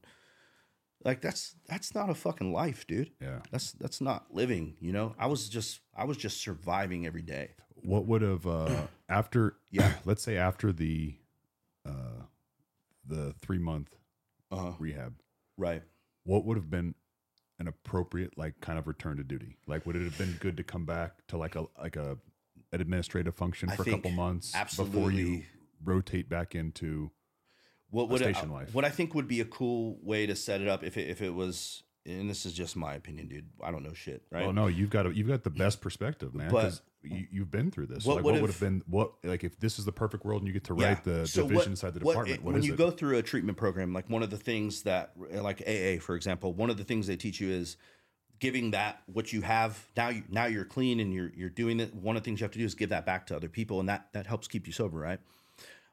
[1.04, 5.14] like, that's that's not a fucking life, dude yeah that's that's not living you know
[5.18, 7.50] i was just i was just surviving every day
[7.85, 9.92] what would have uh after Yeah.
[10.04, 11.14] let's say after the
[11.87, 12.22] uh
[13.07, 13.94] the three month
[14.50, 15.14] uh-huh rehab
[15.57, 15.83] right
[16.29, 16.95] what would have been
[17.59, 20.62] an appropriate like kind of return to duty like would it have been good to
[20.62, 22.19] come back to like a like a
[22.71, 25.43] an administrative function I for a couple months before you
[25.83, 27.11] rotate back into
[27.91, 28.75] what would station life.
[28.75, 31.23] what i think would be a cool way to set it up if it, if
[31.23, 33.47] it was and this is just my opinion dude.
[33.62, 34.44] I don't know shit right?
[34.44, 37.71] Oh no you've got a, you've got the best perspective man because you, you've been
[37.71, 38.05] through this.
[38.05, 40.25] What like would what would have- have been what like if this is the perfect
[40.25, 40.88] world and you get to Yeah.
[40.88, 42.77] write the So division what- inside the what- department what when you it?
[42.79, 46.53] go through a treatment program like one of the things that like aa for example
[46.53, 47.77] one of the things they teach you is
[48.40, 51.92] giving that what you have now you now you're clean and you're you're doing it.
[51.94, 53.81] One of the things you have to do is give that back to other people
[53.81, 55.18] and that that helps keep you sober right?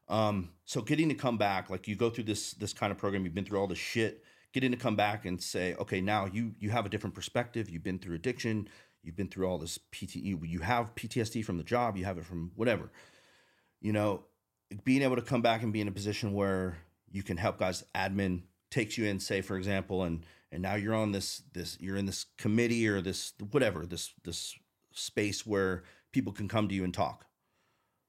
[0.08, 3.26] Um so getting to come back like you go through this this kind of program
[3.26, 4.24] you've been through all this shit
[4.56, 7.84] getting to come back and say okay now you you have a different perspective you've
[7.84, 8.68] been through addiction
[9.04, 12.26] you've been through all this pte you have ptsd from the job you have it
[12.26, 12.90] from whatever
[13.82, 14.24] you know,
[14.84, 16.78] being able to come back and be in a position where
[17.12, 20.96] you can help guys admin takes you in, say for example, and and now you're
[20.96, 24.56] on this this you're in this committee or this whatever this this
[24.94, 27.26] space where people can come to you and talk.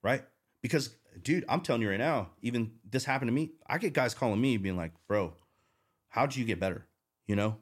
[0.02, 0.24] right?
[0.62, 3.52] Because, dude, I'm telling you right now, even this happened to me.
[3.68, 5.35] I get guys calling me being like, bro,
[6.09, 6.87] how'd you get better?
[7.27, 7.57] You know?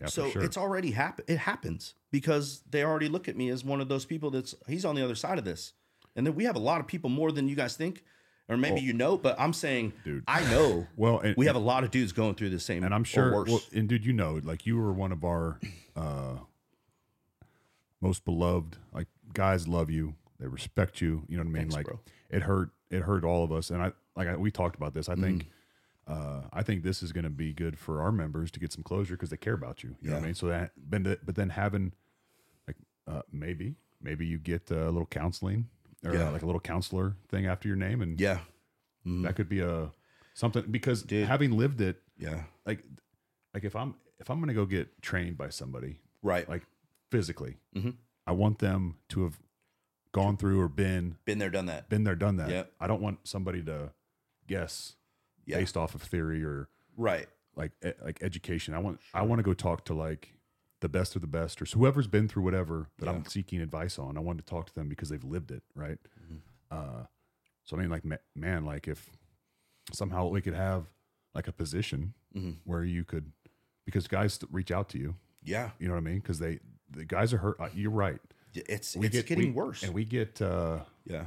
[0.00, 0.42] Yeah, so sure.
[0.42, 1.24] it's already happen.
[1.28, 4.84] It happens because they already look at me as one of those people that's he's
[4.84, 5.72] on the other side of this,
[6.16, 8.02] and then we have a lot of people more than you guys think,
[8.48, 9.16] or maybe you know.
[9.16, 10.24] But I'm saying, Dude.
[10.26, 10.88] I know.
[10.96, 13.04] well, and, we have a lot of dudes going through the same, and I'm or
[13.04, 13.32] sure.
[13.32, 13.48] worse.
[13.48, 15.60] Well, and dude, you know, like you were one of our
[15.94, 16.38] uh,
[18.00, 18.76] most beloved.
[18.92, 21.22] Like guys love you, they respect you.
[21.28, 21.62] You know what I mean?
[21.62, 22.00] Thanks, like bro.
[22.30, 22.70] it hurt.
[22.90, 23.70] It hurt all of us.
[23.70, 25.08] And I like I, we talked about this.
[25.08, 25.48] I think.
[26.08, 26.12] Mm.
[26.44, 28.82] Uh, I think this is going to be good for our members to get some
[28.82, 29.96] closure because they care about you.
[30.00, 30.34] You know what I mean?
[30.34, 31.92] So that, but, the- but then having,
[32.66, 35.68] like, uh, maybe, maybe you get a little counseling
[36.04, 36.28] or Yeah.
[36.28, 38.40] uh, like a little counselor thing after your name, and yeah,
[39.06, 39.90] that could be a
[40.34, 41.26] something because Dude.
[41.26, 42.82] having lived it, yeah, like
[43.54, 46.46] like if I'm if I'm gonna go get trained by somebody right.
[46.48, 46.62] like
[47.10, 47.94] physically, Mhm.
[48.26, 49.38] I want them to have
[50.12, 51.88] gone through or been Been there, done that.
[51.88, 52.50] been there, done that.
[52.50, 52.72] Yep.
[52.80, 53.92] I don't want somebody to
[54.46, 54.96] guess
[55.46, 55.58] Yeah.
[55.58, 57.28] based off of theory or Right.
[57.56, 58.74] like like education.
[58.74, 60.34] I want I want to go talk to like
[60.80, 64.16] the best of the best or whoever's been through whatever that I'm seeking advice on.
[64.16, 65.98] I want to talk to them because they've lived it, right?
[66.22, 66.36] Mm-hmm.
[66.70, 67.04] Uh,
[67.64, 69.10] so I mean, like ma- man, like if
[69.92, 70.86] somehow we could have
[71.34, 72.56] like a position Mhm.
[72.64, 73.32] where you could
[73.84, 76.20] because guys reach out to you, Yeah, you know what I mean?
[76.20, 77.58] Because they the guys are hurt.
[77.60, 78.20] uh, You're right.
[78.54, 79.82] it's We it's get- getting we- worse.
[79.82, 81.26] and we get uh, yeah,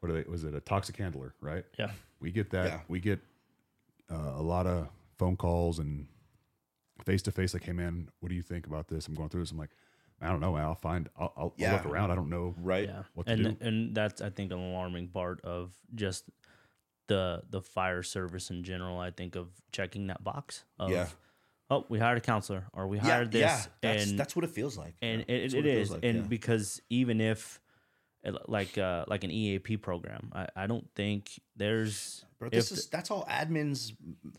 [0.00, 0.28] what are they?
[0.30, 1.34] Was it a toxic handler?
[1.40, 1.64] Right?
[1.78, 1.92] Yeah.
[2.20, 2.66] We get that.
[2.66, 2.80] Yeah.
[2.88, 3.20] We get
[4.12, 6.06] uh, a lot of phone calls and
[7.04, 7.54] face to face.
[7.54, 9.06] Like, hey man, what do you think about this?
[9.08, 9.50] I'm going through this.
[9.50, 9.70] I'm like,
[10.20, 10.54] I don't know.
[10.56, 11.08] I'll find.
[11.18, 11.72] I'll, I'll, I'll Yeah.
[11.72, 12.10] look around.
[12.10, 12.54] I don't know.
[12.58, 12.88] right.
[12.88, 13.56] Yeah, what to and do.
[13.60, 16.24] and that's I think an alarming part of just
[17.08, 18.98] the the fire service in general.
[18.98, 21.08] I think of checking that box of Yeah.
[21.70, 23.64] oh we hired a counselor or we Yeah, hired this yeah.
[23.80, 24.94] That's and that's what it feels like.
[25.02, 26.22] and Yeah, it, it what is feels like, and yeah.
[26.28, 27.60] because even if
[28.24, 32.78] uh, like uh like an EAP program, I, I don't think there's Bro, this if-
[32.78, 33.92] is that's all admins.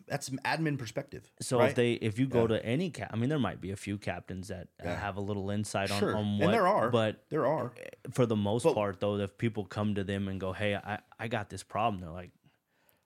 [0.08, 1.32] That's admin perspective.
[1.40, 1.70] so right?
[1.70, 2.48] if they if you go Yeah.
[2.60, 5.00] to any cap, I mean there might be a few captains that Yeah.
[5.00, 7.74] have a little insight on, sure, on what and there are, but there are.
[8.12, 11.00] for the most But- part though if people come to them and go hey i
[11.18, 12.32] i got this problem they're like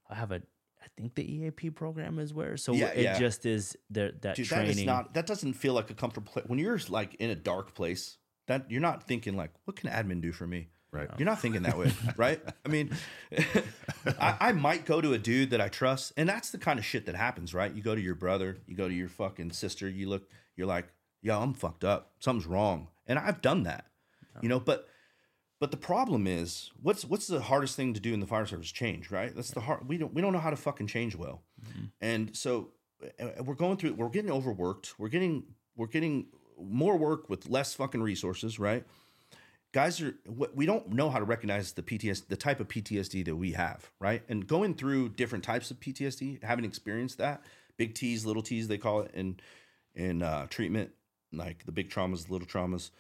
[0.10, 0.42] i have a
[0.82, 4.48] i think the eap program is where so Yeah, it just is there that Dude,
[4.48, 5.14] that training is not.
[5.14, 6.46] That doesn't feel like a comfortable place.
[6.48, 10.22] When you're like in a dark place, that you're not thinking like, what can admin
[10.22, 10.70] do for me?
[10.92, 11.10] Right.
[11.18, 12.42] You're not thinking that way, right?
[12.66, 12.92] I mean,
[14.20, 16.86] I, I might go to a dude that I trust, and that's the kind of
[16.86, 17.74] shit that happens, right?
[17.74, 20.88] You go to your brother, you go to your fucking sister, you look, you're like,
[21.22, 23.86] yo, I'm fucked up, something's wrong, and I've done that,
[24.42, 24.62] you know.
[24.62, 24.88] But,
[25.60, 28.72] but the problem is, what's what's the hardest thing to do in the fire service?
[28.72, 29.36] Change, right?
[29.36, 29.88] That's the hard.
[29.90, 31.42] We don't we don't know how to fucking change well,
[32.00, 32.70] and so
[33.20, 33.94] uh, we're going through.
[33.96, 34.98] We're getting overworked.
[34.98, 35.44] We're getting
[35.76, 36.28] we're getting
[36.60, 38.86] more work with less fucking resources, right?
[39.74, 40.16] Guys are
[40.54, 43.92] we don't know how to recognize the PTSD, the type of PTSD that we have,
[44.00, 44.24] right?
[44.30, 47.44] And going through different types of PTSD, having experienced that,
[47.78, 49.40] big T's, little T's, they call it in
[49.96, 50.92] in uh, treatment,
[51.34, 52.92] like the big traumas, little traumas.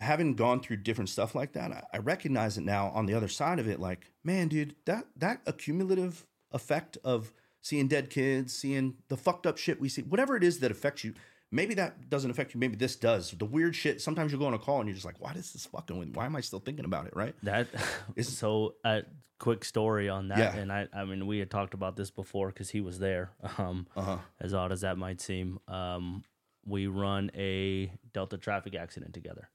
[0.00, 3.26] Having gone through different stuff like that, I, I recognize it now on the other
[3.26, 3.80] side of it.
[3.80, 9.58] Like, man, dude, that that accumulative effect of seeing dead kids, seeing the fucked up
[9.58, 11.14] shit we see, whatever it is that affects you,
[11.50, 12.60] maybe that doesn't affect you.
[12.60, 13.30] Maybe this does.
[13.32, 14.00] The weird shit.
[14.00, 16.14] Sometimes you go on a call and you're just like, why does this fucking with?
[16.14, 17.14] Why am I still thinking about it?
[17.16, 17.34] Right?
[17.42, 17.68] that
[18.16, 19.02] Is- so a
[19.38, 20.56] quick story on that Yeah.
[20.56, 23.86] and i i mean we had talked about this before because he was there um
[23.96, 24.18] Uh huh.
[24.40, 26.24] as odd as that might seem um
[26.66, 29.48] we run a delta traffic accident together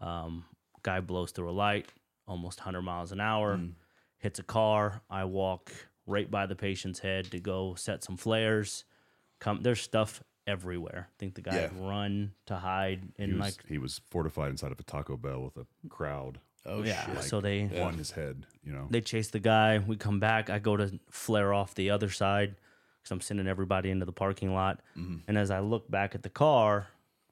[0.00, 0.44] um
[0.84, 1.88] guy blows through a light
[2.28, 3.72] almost 100 miles an hour Mm.
[4.18, 5.72] hits a car i walk
[6.06, 8.84] right by the patient's head to go set some flares
[9.40, 11.60] come there's stuff everywhere i think the guy Yeah.
[11.68, 15.16] had run to hide He in was, like he was fortified inside of a Taco
[15.16, 17.22] Bell with a crowd Oh yeah shit.
[17.24, 18.44] so they on his head.
[18.62, 18.86] You know.
[18.90, 19.78] they chase the guy.
[19.78, 20.50] We come back.
[20.50, 22.56] I go to flare off the other side
[23.00, 24.80] because I'm sending everybody into the parking lot.
[24.96, 25.18] Mm-hmm.
[25.28, 26.88] And as I look back at the car,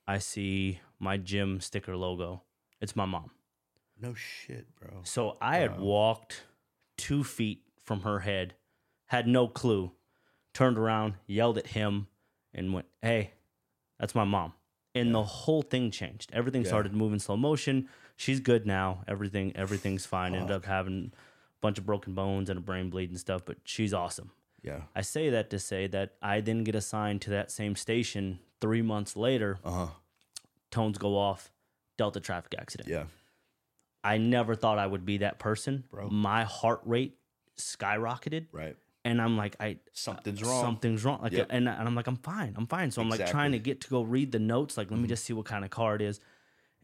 [0.08, 2.42] I see my gym sticker logo.
[2.80, 3.30] It's my mom.
[4.00, 5.00] No shit, bro.
[5.02, 6.44] So I had walked
[6.96, 8.54] two feet from her head,
[9.06, 9.90] had no clue,
[10.54, 12.06] turned around, yelled at him,
[12.56, 13.30] and went, Hey,
[14.00, 14.52] that's my mom.
[14.96, 16.30] And the whole thing changed.
[16.32, 16.68] Everything Yeah.
[16.68, 17.88] started moving slow motion.
[18.16, 19.04] She's good now.
[19.06, 20.34] Everything everything's fine.
[20.34, 21.16] Ended up having a
[21.60, 24.30] bunch of broken bones and a brain bleed and stuff, but she's awesome.
[24.62, 24.80] Yeah.
[24.96, 28.82] I say that to say that I then get assigned to that same station three
[28.82, 29.58] months later.
[29.62, 29.86] Uh huh.
[30.70, 31.52] Tones go off,
[31.98, 32.88] Delta traffic accident.
[32.88, 33.04] Yeah.
[34.02, 35.84] I never thought I would be that person.
[35.90, 36.08] Bro.
[36.10, 37.18] My heart rate
[37.58, 38.76] skyrocketed, Right.
[39.06, 40.60] And I'm like, I Something's wrong.
[40.66, 41.20] something's wrong.
[41.22, 41.46] Like, Yep.
[41.50, 42.90] and, and I'm like, I'm fine, I'm fine.
[42.90, 44.76] So I'm like trying to get to go read the notes.
[44.76, 45.02] Like, let Mm-hmm.
[45.02, 46.20] me just see what kind of car it is.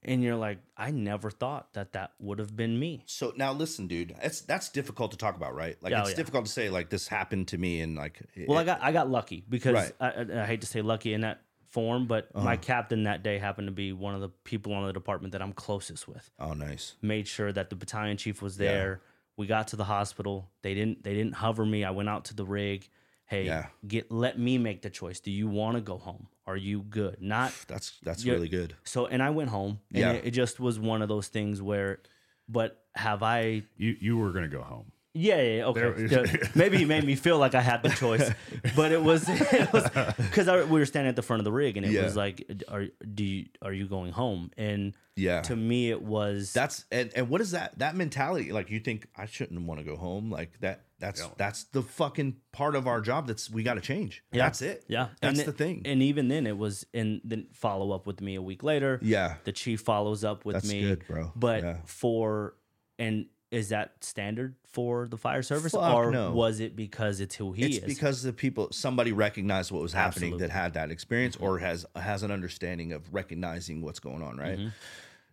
[0.05, 3.05] and you're like, I never thought that that would have been me.
[3.07, 4.15] So now listen, dude.
[4.21, 5.77] That's that's difficult to talk about, right?
[5.83, 6.17] Like oh, it's yeah.
[6.17, 8.91] difficult to say like this happened to me and like it- Well, I got I
[8.93, 9.93] got lucky because Right.
[10.01, 11.39] I, I, hate to say lucky in that
[11.71, 12.45] form, but Uh-huh.
[12.45, 15.41] my captain that day happened to be one of the people on the department that
[15.43, 16.25] I'm closest with.
[16.41, 16.97] oh nice.
[17.01, 19.01] Made sure that the battalion chief was there.
[19.37, 20.51] We got to the hospital.
[20.63, 21.85] They didn't they didn't hover me.
[21.85, 22.89] I went out to the rig.
[23.27, 23.67] Hey, Yeah.
[23.87, 25.21] get let me make the choice.
[25.21, 26.29] Do you want to go home?
[26.47, 27.17] Are you good?
[27.21, 28.75] Not That's that's really good.
[28.85, 29.07] so.
[29.07, 29.81] And I went home.
[29.91, 30.13] And Yeah.
[30.13, 32.01] it, it just was one of those things where.
[32.49, 34.93] But have I You you were gonna go home.
[35.15, 35.81] Yeah, yeah, yeah, okay.
[36.07, 38.31] There- Yeah, Maybe he made me feel like I had the choice,
[38.77, 39.25] but it was
[40.17, 42.05] because we were standing at the front of the rig, and it Yeah.
[42.05, 45.43] was like, "Are do you, are you going home?" And Yeah.
[45.43, 48.53] to me, it was That's and, and what is that that mentality?
[48.53, 50.31] Like you think I shouldn't want to go home?
[50.31, 54.23] Like that that's that's the fucking part of our job that's we got to change.
[54.33, 54.45] Yeah.
[54.45, 54.85] That's it.
[54.89, 55.83] yeah, That's and the it- thing.
[55.85, 58.99] And even then, it was, and then follow up with me a week later.
[59.03, 59.35] yeah.
[59.45, 61.33] the chief follows up with That's me, good, bro.
[61.37, 61.77] But Yeah.
[61.85, 62.55] for
[62.99, 66.33] and is that standard for the fire service, Fuck or no.
[66.33, 67.85] was it because it's who he It's is?
[67.85, 70.39] because the people somebody recognized what was happening Absolutely.
[70.49, 70.55] Mm-hmm.
[70.57, 74.59] that had that experience or has has an understanding of recognizing what's going on, right?
[74.59, 74.69] Mm-hmm.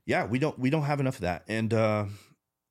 [0.05, 1.43] Yeah, we don't we don't have enough of that.
[1.47, 2.05] And uh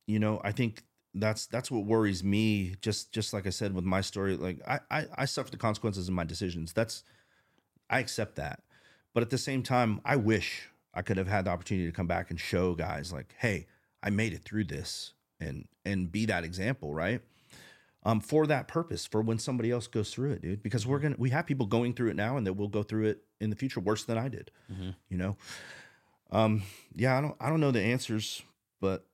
[0.06, 0.82] you know, I think
[1.14, 4.80] that's that's what worries me just just like I said with my story like I
[4.90, 6.72] I, I suffer the consequences of my decisions.
[6.74, 7.02] That's
[7.88, 8.62] I accept that.
[9.14, 12.06] But at the same time, I wish I could have had the opportunity to come
[12.06, 13.66] back and show guys like, "Hey,
[14.02, 17.22] I made it through this." And and be that example, right?
[18.05, 20.62] um, for that purpose, for when somebody else goes through it, dude.
[20.62, 23.07] Because we're gonna we have people going through it now, and that will go through
[23.07, 24.51] it in the future worse than I did.
[25.09, 25.37] You know,
[26.31, 26.62] um,
[26.94, 28.42] yeah, I don't I don't know the answers,
[28.81, 29.07] but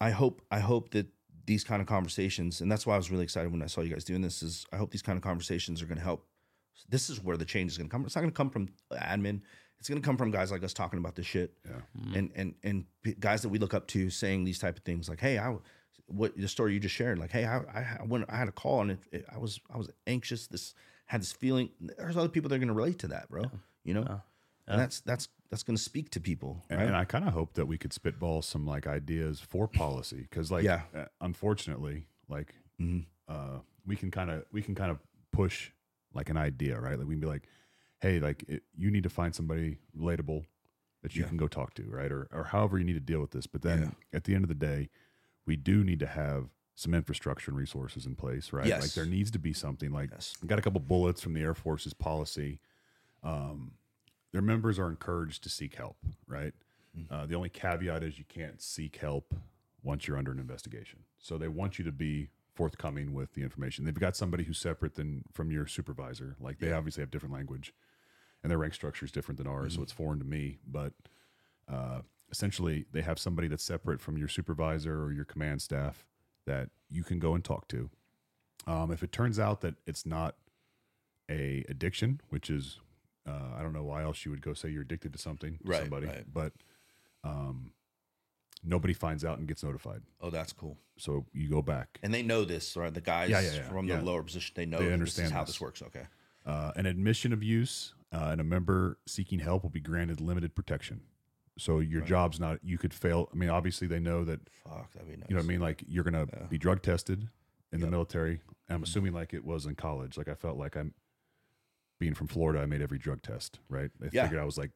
[0.00, 1.08] I hope I hope that
[1.46, 3.92] these kind of conversations, and that's why I was really excited when I saw you
[3.92, 4.42] guys doing this.
[4.42, 6.24] Is I hope these kind of conversations are going to help.
[6.88, 8.04] This is where the change is going to come.
[8.06, 9.42] It's not going to come from admin.
[9.80, 11.80] It's going to come from guys like us talking about this shit, Yeah.
[12.14, 12.84] and and and
[13.18, 15.56] guys that we look up to saying these type of things like, "Hey, I
[16.06, 18.52] what the story you just shared, like, hey, I I, I went I had a
[18.52, 20.46] call and it, it, I was I was anxious.
[20.46, 20.74] This
[21.06, 21.70] had this feeling.
[21.80, 23.44] There's other people that are going to relate to that, bro.
[23.84, 24.20] You know,
[24.66, 26.86] and that's that's that's going to speak to people, And, right?
[26.86, 30.48] and I kind of hope that we could spitball some like ideas for policy because,
[30.52, 30.82] like, Yeah.
[30.94, 33.06] uh, unfortunately, like, Mhm.
[33.26, 34.98] uh, we can kind of we can kind of
[35.32, 35.70] push
[36.12, 36.98] like an idea, right?
[36.98, 37.48] Like we can be like,
[38.00, 40.44] hey, like it, you need to find somebody relatable
[41.02, 41.28] that you Yeah.
[41.28, 42.10] can go talk to, right?
[42.12, 43.46] Or or however you need to deal with this.
[43.46, 43.90] But then Yeah.
[44.18, 44.88] at the end of the day,
[45.46, 48.66] we do need to have some infrastructure and resources in place, right?
[48.66, 48.80] Yes.
[48.82, 50.36] Like there needs to be something like Yes.
[50.46, 52.60] Got a couple bullets from the Air Force's policy.
[53.22, 53.72] Um,
[54.32, 56.54] their members are encouraged to seek help, right?
[57.08, 59.34] Uh, the only caveat is you can't seek help
[59.82, 61.04] once you're under an investigation.
[61.18, 63.84] So they want you to be forthcoming with the information.
[63.84, 66.36] They've got somebody who's separate than from your supervisor.
[66.40, 67.72] Like they obviously have different language,
[68.42, 70.58] and their rank structure is different than ours, so it's foreign to me.
[70.66, 70.92] But
[71.70, 72.00] uh,
[72.30, 76.06] essentially, they have somebody that's separate from your supervisor or your command staff
[76.46, 77.90] that you can go and talk to.
[78.66, 80.36] Um, if it turns out that it's not
[81.30, 82.78] a addiction, which is
[83.28, 85.68] uh, I don't know why else you would go say you're addicted to something to
[85.70, 86.24] Right, somebody, right.
[86.32, 86.52] but
[87.22, 87.72] um,
[88.64, 90.00] nobody finds out and gets notified.
[90.20, 90.78] oh, that's cool.
[90.96, 91.98] So you go back.
[92.02, 92.92] And they know this, right?
[92.92, 95.34] The guys Yeah, yeah, yeah, from the lower position, they know They understand this is
[95.34, 95.54] how this.
[95.54, 95.82] this works.
[95.82, 96.02] Okay.
[96.46, 100.54] Uh, an admission of use uh, and a member seeking help will be granted limited
[100.54, 101.00] protection.
[101.58, 102.58] So your job's not.
[102.62, 103.28] You could fail.
[103.32, 104.40] I mean, obviously they know that.
[104.64, 105.26] Fuck, that'd be nice.
[105.28, 105.60] You know what I mean?
[105.60, 107.28] Like you're gonna be drug tested
[107.72, 108.40] in the military.
[108.68, 110.16] And I'm assuming like it was in college.
[110.16, 110.94] Like I felt like I'm
[111.98, 112.60] being from Florida.
[112.62, 113.58] I made every drug test.
[113.68, 113.90] Right.
[114.00, 114.22] They Yeah.
[114.24, 114.70] figured I was like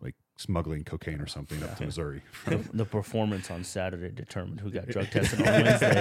[0.00, 2.22] like smuggling cocaine or something up to Missouri.
[2.46, 5.94] the, the performance on Saturday determined who got drug tested on Wednesday.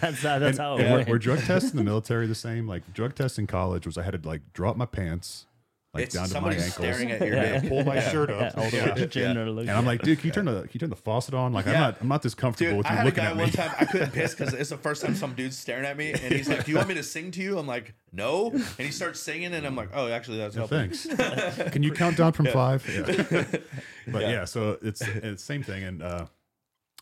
[0.00, 1.08] that's how, that's how it And were, went.
[1.08, 2.68] were drug tests in the military the same?
[2.68, 5.46] Like drug tests in college was I had to like drop my pants
[5.92, 6.72] like it's down to my ankles.
[6.72, 7.58] staring at your Yeah.
[7.60, 7.68] hip.
[7.68, 8.56] pull my shirt up.
[8.56, 10.60] all the way to chin or look- And I'm like, dude, can you turn the
[10.62, 11.52] can you turn the faucet on?
[11.52, 13.30] Like, I'm not I'm not this comfortable Dude, with I you had a looking guy
[13.30, 13.50] at one me.
[13.50, 13.70] time.
[13.78, 16.48] I couldn't piss because it's the first time some dude's staring at me, and he's
[16.48, 19.18] like, "Do you want me to sing to you?" I'm like, "No," and he starts
[19.20, 21.06] singing, and I'm like, "Oh, actually, that's helping." Thanks.
[21.72, 22.86] Can you count down from five?
[22.88, 23.44] Yeah.
[24.06, 24.44] But yeah.
[24.44, 26.26] so it's it's same thing, and uh,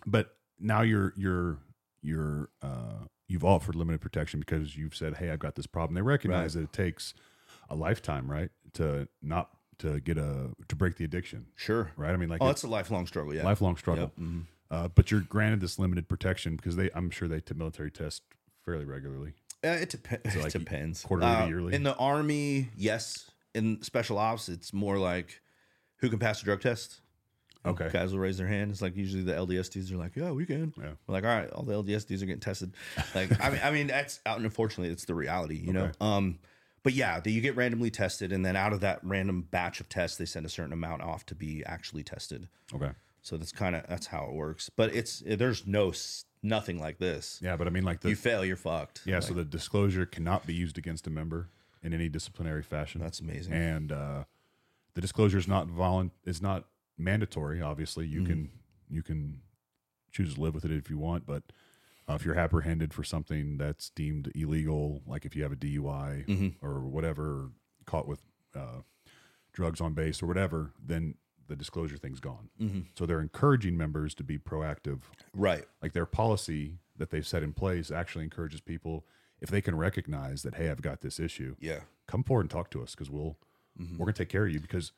[0.07, 1.59] but now you're you're
[2.03, 5.95] you're uh, you've offered limited protection because you've said, hey, I've got this problem.
[5.95, 7.15] They recognize that it takes
[7.69, 11.93] a lifetime, right, to not to get a to break the addiction, Sure.
[11.97, 12.12] right?
[12.12, 13.35] I mean, like Oh, it's a lifelong struggle.
[13.35, 13.45] Yeah.
[13.45, 14.12] lifelong struggle.
[14.71, 18.23] Uh, but you're granted this limited protection because they, I'm sure they t- military test
[18.66, 19.33] fairly regularly.
[19.64, 21.03] Uh, it, dep- like it depends.
[21.03, 21.75] quarterly Uh, yearly?
[21.75, 23.31] In the army, yes.
[23.55, 25.41] In special ops, it's more like
[26.01, 27.01] who can pass a drug test.
[27.64, 27.89] Okay.
[27.93, 28.71] Guys will raise their hand.
[28.71, 30.91] It's like usually the LDSDs are like, "Yeah, we can." Yeah.
[31.07, 32.73] We're like, "All right, all the LDSDs are getting tested."
[33.14, 34.37] Like, I mean, I mean that's out.
[34.37, 35.91] And unfortunately, it's the reality, you know.
[36.01, 36.39] Um,
[36.83, 40.16] but yeah, you get randomly tested, and then out of that random batch of tests,
[40.16, 42.49] they send a certain amount off to be actually tested.
[42.74, 42.91] Okay.
[43.22, 44.70] So that's kind of that's how it works.
[44.74, 45.93] But it's there's no
[46.43, 47.41] nothing like this.
[47.43, 49.03] Yeah, but I mean, like the you fail, you're fucked.
[49.05, 49.16] yeah.
[49.16, 51.49] Like, so the disclosure cannot be used against a member
[51.83, 53.01] in any disciplinary fashion.
[53.01, 53.53] that's amazing.
[53.53, 54.24] and uh,
[54.95, 56.64] the disclosure is not volun is not
[56.97, 57.61] mandatory.
[57.61, 58.31] Obviously, you Mm-hmm.
[58.31, 58.51] can
[58.91, 59.41] you can
[60.12, 61.43] choose to live with it if you want, but
[62.09, 66.27] uh, if you're apprehended for something that's deemed illegal, like if you have a DUI
[66.27, 66.67] Mm-hmm.
[66.67, 67.51] or whatever,
[67.87, 68.21] caught with
[68.55, 68.83] uh,
[69.53, 71.15] drugs on base or whatever, then
[71.49, 72.51] the disclosure thing's gone.
[72.61, 72.81] Mm-hmm.
[72.97, 75.01] So they're encouraging members to be proactive.
[75.35, 75.65] right.
[75.83, 79.07] Like their policy that they've set in place actually encourages people
[79.41, 81.81] if they can recognize that hey, I've got this issue Yeah.
[82.07, 83.37] come forward and talk to us because we'll
[83.97, 84.91] we're gonna take care of you because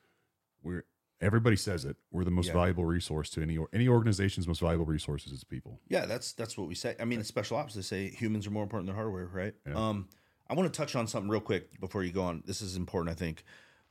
[0.63, 0.85] we're
[1.21, 2.55] everybody says it we're the most Yeah.
[2.55, 6.57] valuable resource to any or- any organization's most valuable resources is people Yeah, that's that's
[6.57, 6.97] what we say.
[7.01, 9.55] I mean, in special ops, they say humans are more important than hardware, right?
[9.67, 9.75] Yeah.
[9.75, 10.09] Um,
[10.49, 12.43] I want to touch on something real quick before you go on.
[12.47, 13.45] This is important, I think.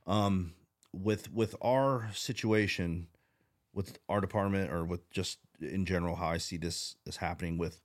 [0.06, 0.54] Um,
[0.92, 3.06] with with our situation,
[3.72, 7.80] with our department, or with just in general, how I see this is happening with,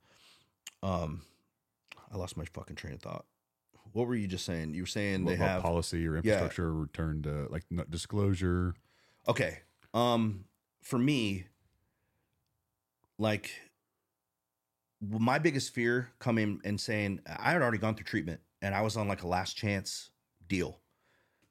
[0.82, 1.22] um,
[2.12, 3.26] I lost my fucking train of thought.
[3.94, 4.74] What were you just saying?
[4.74, 8.74] You were saying What they about have policy or infrastructure return to like disclosure
[9.28, 9.60] Okay.
[9.94, 10.46] Um
[10.82, 11.46] for me
[13.18, 13.52] like
[15.02, 18.98] my biggest fear coming and saying I had already gone through treatment and I was
[18.98, 20.10] on like a last chance
[20.48, 20.80] deal.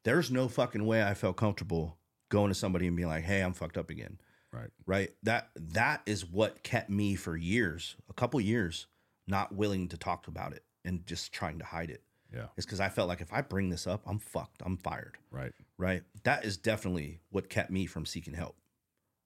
[0.03, 1.97] There's no fucking way I felt comfortable
[2.29, 4.19] going to somebody and being like, "Hey, I'm fucked up again."
[4.51, 5.11] right Right?
[5.23, 8.87] That that is what kept me for years, a couple years,
[9.27, 12.03] not willing to talk about it and just trying to hide it.
[12.35, 14.61] Yeah It's cuz I felt like if I bring this up, I'm fucked.
[14.65, 16.03] I'm fired right right?
[16.23, 18.57] That is definitely what kept me from seeking help.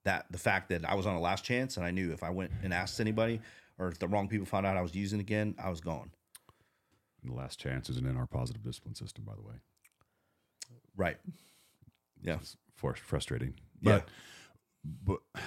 [0.04, 2.30] That the fact that I was on a last chance and I knew if I
[2.30, 3.40] went and asked anybody
[3.78, 6.10] or if the wrong people found out I was using again, I was gone.
[7.22, 9.56] and the last chance isn't in our positive discipline system by the way
[10.96, 11.18] Right.
[12.22, 12.36] Yeah.
[12.40, 14.00] it's frustrating Yeah.
[15.04, 15.42] but but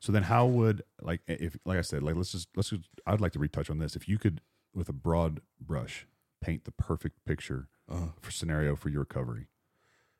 [0.00, 3.20] so then how would like if like i said like let's just let's just i'd
[3.20, 4.40] like to retouch on this if you could
[4.72, 6.06] with a broad brush
[6.46, 8.06] paint the perfect picture Uh-huh.
[8.20, 9.46] for scenario for your recovery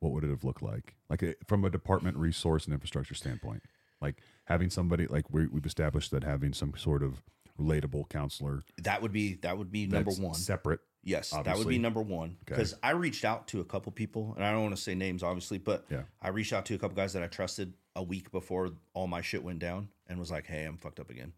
[0.01, 3.63] what would it have looked like like a, from a department resource and infrastructure standpoint
[4.01, 7.23] like having somebody like we, we've established that having some sort of
[7.59, 10.35] relatable counselor That would be that would be number one.
[10.35, 12.57] separate Yes, that would be number one Okay.
[12.57, 15.23] because I reached out to a couple people, and I don't want to say names,
[15.23, 16.03] obviously, but Yeah.
[16.21, 19.21] I reached out to a couple guys that I trusted a week before all my
[19.23, 21.33] shit went down, and was like, "Hey, I'm fucked up again."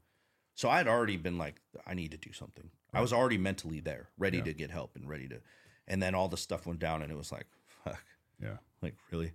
[0.58, 3.78] So I had already been like, "I need to do something." I was already mentally
[3.78, 4.44] there, ready Yeah.
[4.44, 5.40] to get help and ready to,
[5.86, 7.46] and then all the stuff went down, and it was like,
[7.84, 8.04] "Fuck."
[8.42, 8.56] yeah.
[8.82, 9.32] Like really?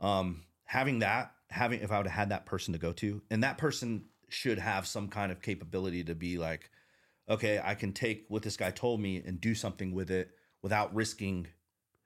[0.00, 3.44] Um having that having if i would have had that person to go to and
[3.44, 6.70] that person should have some kind of capability to be like
[7.28, 10.28] okay i can take what this guy told me and do something with it
[10.62, 11.46] without risking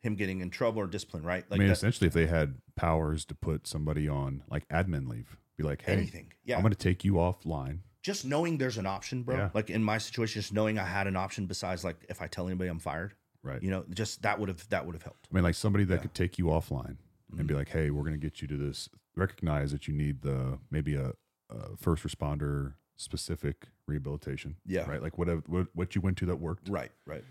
[0.02, 1.44] him getting in trouble or discipline right?
[1.44, 5.08] I like mean that- essentially if they had powers to put somebody on like admin
[5.08, 6.32] leave be like hey anything.
[6.44, 6.56] Yeah.
[6.56, 9.50] I'm going to take you offline just knowing there's an option bro Yeah.
[9.54, 12.46] like in my situation just knowing i had an option besides like if i tell
[12.46, 15.34] anybody i'm fired right you know just that would have that would have helped I
[15.34, 15.96] mean, like somebody that Yeah.
[15.98, 16.02] Mm-hmm.
[16.02, 16.96] could take you offline
[17.38, 20.22] and be like, "Hey, we're going to get you to this." Recognize that you need
[20.22, 21.12] the maybe a,
[21.48, 24.56] a first responder specific rehabilitation.
[24.66, 24.88] Yeah.
[24.90, 25.00] right.
[25.02, 27.22] Like whatever what, what you went to that worked, right right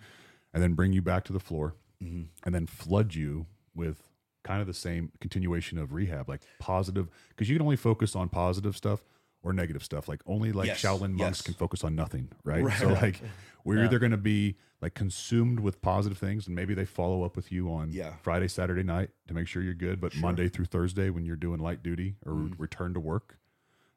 [0.53, 2.27] and then bring you back to the floor, Mhm.
[2.43, 3.45] and then flood you
[3.75, 4.09] with
[4.43, 8.29] kind of the same continuation of rehab, like positive, because you can only focus on
[8.29, 9.03] positive stuff
[9.43, 10.07] or negative stuff.
[10.07, 11.41] Like only like Yes, Shaolin monks yes.
[11.41, 12.63] can focus on nothing, right?
[12.63, 13.21] Right, so like
[13.63, 13.85] we're Yeah.
[13.85, 17.51] either going to be like consumed with positive things, and maybe they follow up with
[17.51, 18.13] you on Yeah.
[18.21, 20.21] Friday, Saturday night to make sure you're good, but Sure.
[20.21, 22.53] Monday through Thursday when you're doing light duty or Mhm.
[22.57, 23.37] return to work,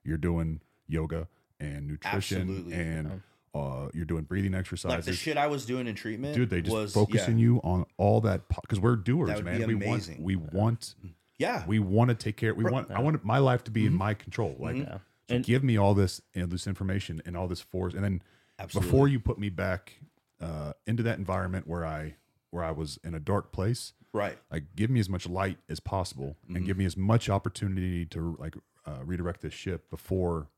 [0.04, 1.28] you're doing yoga
[1.60, 2.72] and nutrition Absolutely.
[2.74, 3.22] and
[3.54, 4.96] uh, you're doing breathing exercises.
[4.96, 7.60] like the shit i was doing in treatment Dude, they just was focusing yeah, you
[7.62, 9.58] on all that because we're doers, That would man.
[9.60, 10.22] be we want amazing.
[10.22, 10.94] we want
[11.38, 12.54] yeah we want to take care.
[12.54, 13.92] We Bro- want I want my life to be Mm-hmm.
[13.92, 14.56] in my control.
[14.58, 14.98] Like, Yeah.
[15.28, 18.22] So And- give me all this and this information and all this force, and then
[18.58, 20.00] absolutely before you put me back
[20.40, 22.16] uh, into that environment where I
[22.50, 25.80] where I was in a dark place, right like give me as much light as
[25.80, 26.56] possible Mm-hmm.
[26.56, 30.48] and give me as much opportunity to like uh, redirect this ship before,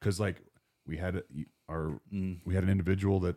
[0.00, 0.40] because like
[0.86, 1.22] we had a,
[1.68, 2.38] our Mm.
[2.46, 3.36] we had an individual that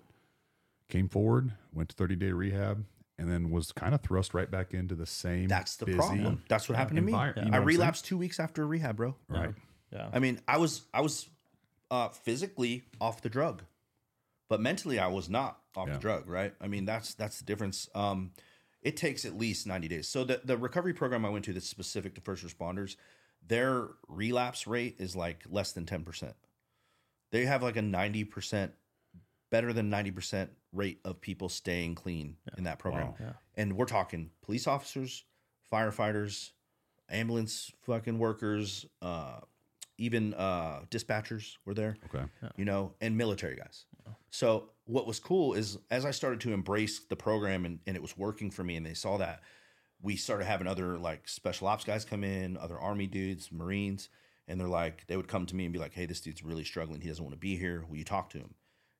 [0.87, 2.85] came forward, went to 30 day rehab,
[3.17, 5.47] and then was kind of thrust right back into the same.
[5.47, 6.43] That's the busy problem.
[6.47, 7.11] That's what happened to me.
[7.13, 7.77] envir- you know I what saying?
[7.79, 9.15] relapsed two weeks after rehab, bro.
[9.27, 9.49] Right.
[9.49, 9.53] Yeah.
[10.13, 11.27] I mean, I was I was
[11.89, 13.63] uh, physically off the drug,
[14.49, 15.93] but mentally I was not off Yeah.
[15.95, 16.27] the drug.
[16.29, 16.53] Right.
[16.61, 17.89] I mean, that's that's the difference.
[17.95, 18.31] Um,
[18.81, 20.07] it takes at least ninety days.
[20.07, 22.95] So the the recovery program I went to that's specific to first responders,
[23.45, 26.35] their relapse rate is like less than ten percent.
[27.31, 28.73] They have like a ninety percent
[29.49, 33.07] better than 90% rate of people staying clean in that program.
[33.07, 33.15] Wow.
[33.19, 33.31] Yeah.
[33.57, 35.25] And we're talking police officers,
[35.69, 36.51] firefighters,
[37.09, 39.41] ambulance fucking workers, uh,
[40.01, 42.25] even uh, dispatchers were there Okay.
[42.57, 43.85] you know, and military guys.
[44.31, 48.01] So what was cool is as I started to embrace the program and, and it
[48.01, 49.41] was working for me and they saw that,
[50.01, 54.09] we started having other like special ops guys come in, other army dudes, Marines,
[54.47, 56.63] and they're like, they would come to me and be like, Hey, this dude's really
[56.63, 57.01] struggling.
[57.01, 57.85] He doesn't want to be here.
[57.87, 58.55] Will you talk to him?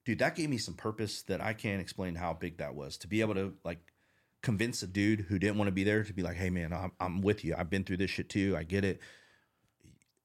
[0.06, 3.08] Dude, that gave me some purpose that I can't explain how big that was to
[3.08, 3.80] be able to like
[4.44, 6.92] convince a dude who didn't want to be there to be like, Hey man, I'm,
[7.00, 7.56] I'm with you.
[7.58, 8.56] I've been through this shit too.
[8.58, 9.00] I get it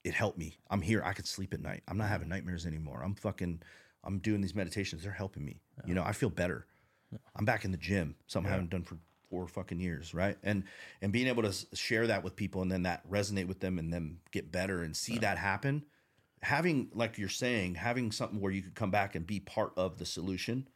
[0.06, 0.56] it helped me.
[0.70, 1.02] I'm here.
[1.04, 1.82] I could sleep at night.
[1.88, 3.02] I'm not having nightmares anymore.
[3.04, 3.60] I'm fucking,
[4.04, 5.02] I'm doing these meditations.
[5.02, 5.60] They're helping me.
[5.84, 6.66] You know, I feel better.
[7.34, 8.98] I'm back in the gym, something I haven't done for
[9.28, 10.36] four fucking years, right?
[10.44, 10.62] And
[11.02, 13.92] and being able to share that with people and then that resonate with them and
[13.92, 15.84] then get better and see that happen.
[16.42, 19.98] Having, like you're saying, having something where you could come back and be part of
[19.98, 20.68] the solution,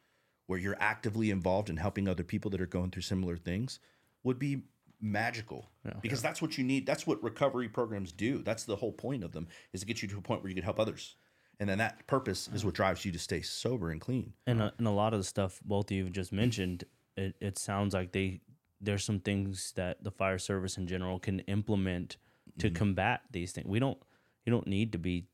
[0.47, 3.79] where you're actively involved in helping other people that are going through similar things,
[4.25, 4.63] would be
[5.01, 5.71] magical
[6.03, 6.87] because that's what you need.
[6.87, 8.43] That's what recovery programs do.
[8.43, 10.55] That's the whole point of them is to get you to a point where you
[10.55, 11.17] can help others.
[11.59, 14.33] And then that purpose is what drives you to stay sober and clean.
[14.47, 16.85] And a, and a lot of the stuff both of you have just mentioned,
[17.17, 18.41] it, it sounds like they
[18.81, 22.17] there's some things that the fire service in general can implement
[22.59, 22.77] to Mm-hmm.
[22.77, 23.67] combat these things.
[23.67, 23.99] We don't
[24.45, 25.27] you don't need to be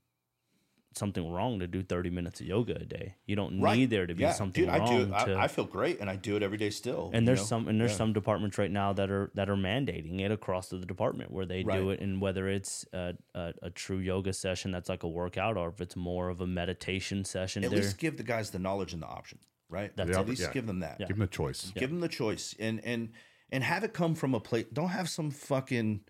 [0.96, 3.16] something wrong to do 30 minutes of yoga a day.
[3.26, 5.48] You don't need there to be Yeah, something dude, wrong I do to I, I
[5.48, 7.44] feel great and i do it every day still and there's know?
[7.44, 7.96] some and there's Yeah.
[7.98, 11.62] some departments right now that are that are mandating it across the department where they
[11.62, 15.56] do it and whether it's a, a, a true yoga session that's like a workout
[15.56, 18.92] or if it's more of a meditation session at least give the guys the knowledge
[18.92, 19.38] and the option
[19.68, 20.52] right That's at least Yeah.
[20.52, 21.72] give them that Give them a choice.
[21.76, 23.10] give them the choice and and
[23.50, 26.00] and have it come from a place don't have some fucking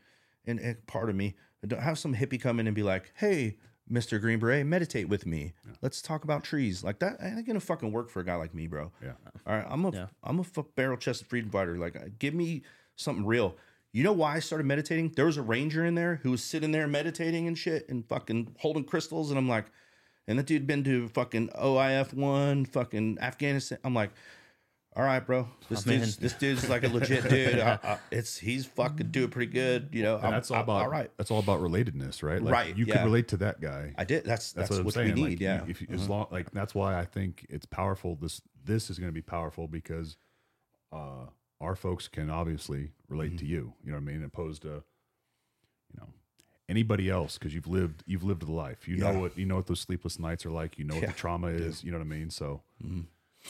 [0.46, 1.34] and, and part of me
[1.66, 3.56] don't have some hippie come in and be like hey
[3.90, 7.92] mr green beret meditate with me let's talk about trees like that ain't gonna fucking
[7.92, 9.12] work for a guy like me bro Yeah.
[9.46, 10.06] all right i'm a Yeah.
[10.24, 12.62] am a fuck barrel chested freedom fighter like uh, give me
[12.96, 13.56] something real
[13.92, 15.12] you know why I started meditating?
[15.16, 18.54] There was a ranger in there who was sitting there meditating and shit and fucking
[18.58, 19.30] holding crystals.
[19.30, 19.66] And I'm like,
[20.28, 23.78] and that dude been to fucking OIF one, fucking Afghanistan.
[23.84, 24.10] I'm like,
[24.96, 25.46] all right, bro.
[25.68, 26.00] This I'm in.
[26.00, 27.58] dude's this dude's like a legit dude.
[27.60, 29.90] I, I, it's he's fucking doing pretty good.
[29.92, 31.10] You know, I'm- that's all I'm- about all right.
[31.18, 32.40] That's all about relatedness, right?
[32.42, 32.94] Like Right, You yeah.
[32.96, 33.92] can relate to that guy.
[33.98, 34.24] I did.
[34.24, 35.40] That's that's, That's, what, what, I'm we need.
[35.40, 35.64] you- yeah.
[35.68, 38.16] If, you- as long like that's why I think it's powerful.
[38.16, 40.16] This this is going to be powerful because
[40.92, 41.26] uh,
[41.60, 43.36] our folks can obviously relate Mm-hmm.
[43.38, 43.72] to you.
[43.84, 44.24] You know what I mean?
[44.24, 44.68] Opposed to
[45.92, 46.08] you know
[46.68, 48.88] anybody else because you've lived you've lived the life.
[48.88, 49.12] You Yeah.
[49.12, 50.78] know what you know what those sleepless nights are like.
[50.78, 51.84] You know what Yeah, the trauma is.
[51.84, 52.30] You know what I mean?
[52.30, 53.00] So Mm-hmm.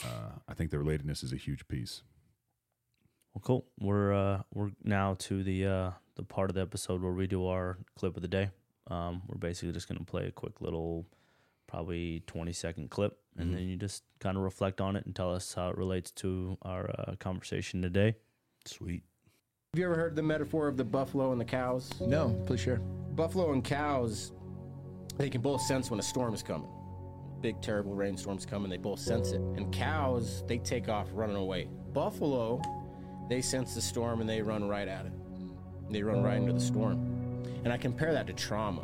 [0.03, 2.03] Uh, I think the relatedness is a huge piece.
[3.33, 3.65] Well, cool.
[3.79, 7.47] We're uh, we're now to the uh, the part of the episode where we do
[7.47, 8.49] our clip of the day.
[8.89, 11.05] Um, we're basically just going to play a quick little,
[11.67, 15.33] probably twenty second clip, and then you just kind of reflect on it and tell
[15.33, 18.15] us how it relates to our uh, conversation today.
[18.65, 19.03] Sweet.
[19.73, 21.91] Have you ever heard the metaphor of the buffalo and the cows?
[22.01, 22.77] No, please share.
[23.15, 24.31] Buffalo and cows,
[25.17, 26.69] they can both sense when a storm is coming.
[27.41, 29.41] Big, terrible rainstorm's come and they both sense it.
[29.41, 31.69] And cows, they take off running away.
[31.93, 32.61] Buffalo,
[33.29, 35.11] they sense the storm and they run right at it.
[35.89, 37.43] They run right into the storm.
[37.63, 38.83] And I compare that to trauma.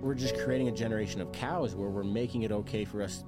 [0.00, 3.24] We're just creating a generation of cows where we're making it okay for us.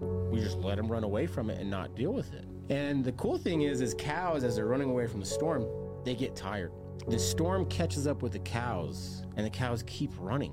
[0.00, 2.44] We just let them run away from it and not deal with it.
[2.68, 5.66] And the cool thing is, is cows, as they're running away from the storm,
[6.04, 6.72] they get tired.
[7.08, 10.52] The storm catches up with the cows, and the cows keep running.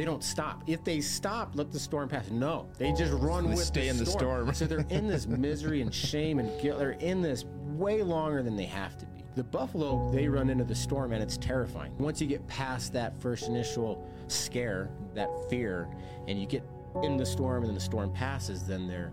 [0.00, 0.62] They don't stop.
[0.66, 2.30] If they stop, let the storm pass.
[2.30, 4.54] No, they just run They with stay the in the storm.
[4.54, 6.78] so they're in this misery and shame and guilt.
[6.78, 9.22] They're in this way longer than they have to be.
[9.34, 11.92] The buffalo, they run into the storm and it's terrifying.
[11.98, 15.86] Once you get past that first initial scare, that fear,
[16.26, 16.64] and you get
[17.02, 19.12] in the storm and then the storm passes, then they're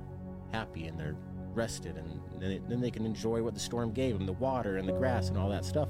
[0.53, 1.17] happy and they're
[1.53, 4.77] rested and then they, then they can enjoy what the storm gave them the water
[4.77, 5.89] and the grass and all that stuff.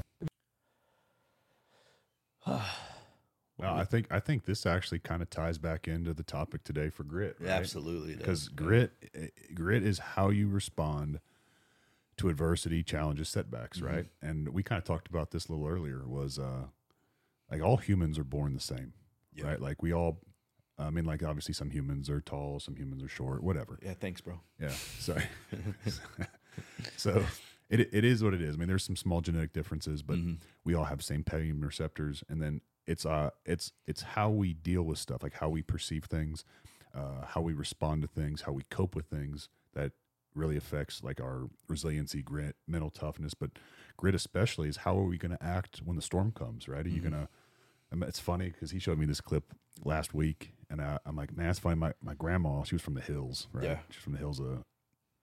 [3.58, 6.90] Well, I think I think this actually kind of ties back into the topic today
[6.90, 7.38] for grit.
[7.42, 7.60] Yeah, right?
[7.62, 8.16] absolutely.
[8.16, 11.20] because grit eh, grit is how you respond
[12.18, 13.96] to adversity challenges setbacks Mm-hmm.
[13.96, 16.66] right and we kind of talked about this a little earlier was uh
[17.52, 18.94] like all humans are born the same
[19.36, 19.46] Yeah.
[19.48, 20.20] right like we all
[20.80, 24.20] i mean like obviously some humans are tall some humans are short whatever Yeah, thanks,
[24.22, 24.40] bro.
[24.60, 25.26] yeah sorry
[26.98, 27.24] so
[27.70, 30.34] it, it is what it is i mean there's some small genetic differences but Mm-hmm.
[30.64, 34.84] we all have same pain receptors and then it's uh it's it's how we deal
[34.84, 36.44] with stuff like how we perceive things
[36.96, 39.92] uh how we respond to things how we cope with things that
[40.34, 43.52] really affects like our resiliency grit mental toughness but
[43.98, 46.90] grit especially is how are we going to act when the storm comes right are
[46.90, 47.28] you going to
[47.92, 51.16] I mean, it's funny because he showed me this clip last week, and I, I'm
[51.16, 51.76] like, man, it's funny.
[51.76, 53.64] My, my grandma, she was from the hills, right?
[53.64, 53.78] Yeah.
[53.90, 54.64] She's from the hills of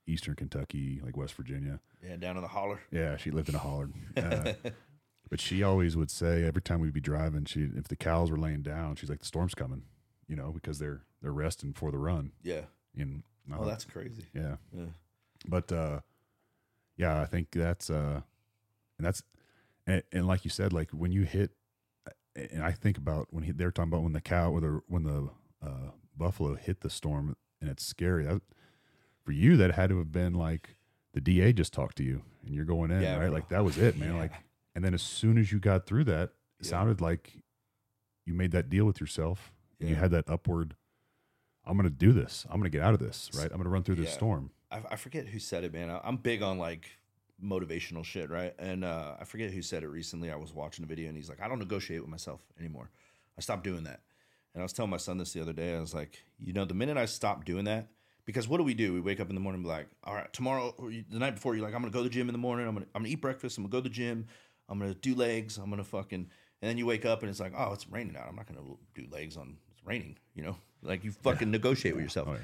[0.07, 1.81] eastern Kentucky, like West Virginia.
[2.03, 2.81] Yeah, down in the holler.
[2.91, 3.89] Yeah, she lived in a holler.
[4.17, 4.53] Uh,
[5.35, 8.39] but she always would say every time we'd be driving, she if the cows were
[8.39, 9.83] laying down, she's like, "The storm's coming,"
[10.29, 12.31] you know, because they're they're resting for the run.
[12.45, 12.67] Yeah.
[12.97, 14.27] And Oh, that's crazy.
[14.33, 14.57] yeah.
[14.73, 14.85] Yeah.
[15.49, 16.01] But uh,
[16.97, 18.21] yeah, I think that's uh,
[18.97, 19.25] and that's
[19.89, 21.51] and, and like you said, like when you hit,
[22.37, 25.03] and I think about when he, they're talking about when the cow or the when
[25.03, 25.31] the
[25.67, 28.25] uh, buffalo hit the storm, and it's scary.
[28.25, 28.41] That,
[29.25, 30.77] for you, that had to have been like
[31.13, 33.27] the DA just talked to you, and you're going in, Yeah, right?
[33.27, 33.33] bro.
[33.33, 34.11] Like that was it, man.
[34.15, 34.21] Yeah.
[34.21, 34.33] Like,
[34.75, 36.71] and then as soon as you got through that, it Yeah.
[36.71, 37.43] sounded like
[38.27, 40.77] you made that deal with yourself, and you had that upward.
[41.67, 42.45] I'm going to do this.
[42.49, 43.45] I'm going to get out of this, right?
[43.45, 44.51] I'm going to run through this storm.
[44.71, 45.91] I, I forget who said it, man.
[45.91, 46.91] I, I'm big on like
[47.43, 48.55] motivational shit, right?
[48.59, 50.31] And uh, I forget who said it recently.
[50.31, 52.91] I was watching a video and he's like, I don't negotiate with myself anymore.
[53.37, 54.01] I stopped doing that.
[54.55, 55.75] And I was telling my son this the other day.
[55.75, 57.89] I was like, you know, the minute I stopped doing that,
[58.25, 58.93] because what do we do?
[58.95, 61.35] We wake up in the morning and be like, all right, tomorrow, or the night
[61.35, 62.67] before, you're like, I'm gonna go to the gym in the morning.
[62.67, 63.59] I'm gonna, I'm gonna eat breakfast.
[63.59, 64.27] I'm gonna go to the gym.
[64.69, 65.59] I'm gonna do legs.
[65.59, 66.21] I'm gonna fucking,
[66.63, 68.27] and then you wake up and it's like, oh, it's raining out.
[68.29, 70.17] I'm not gonna do legs on it's raining.
[70.35, 72.29] You know, like you fucking negotiate with yourself.
[72.31, 72.39] Oh, yeah.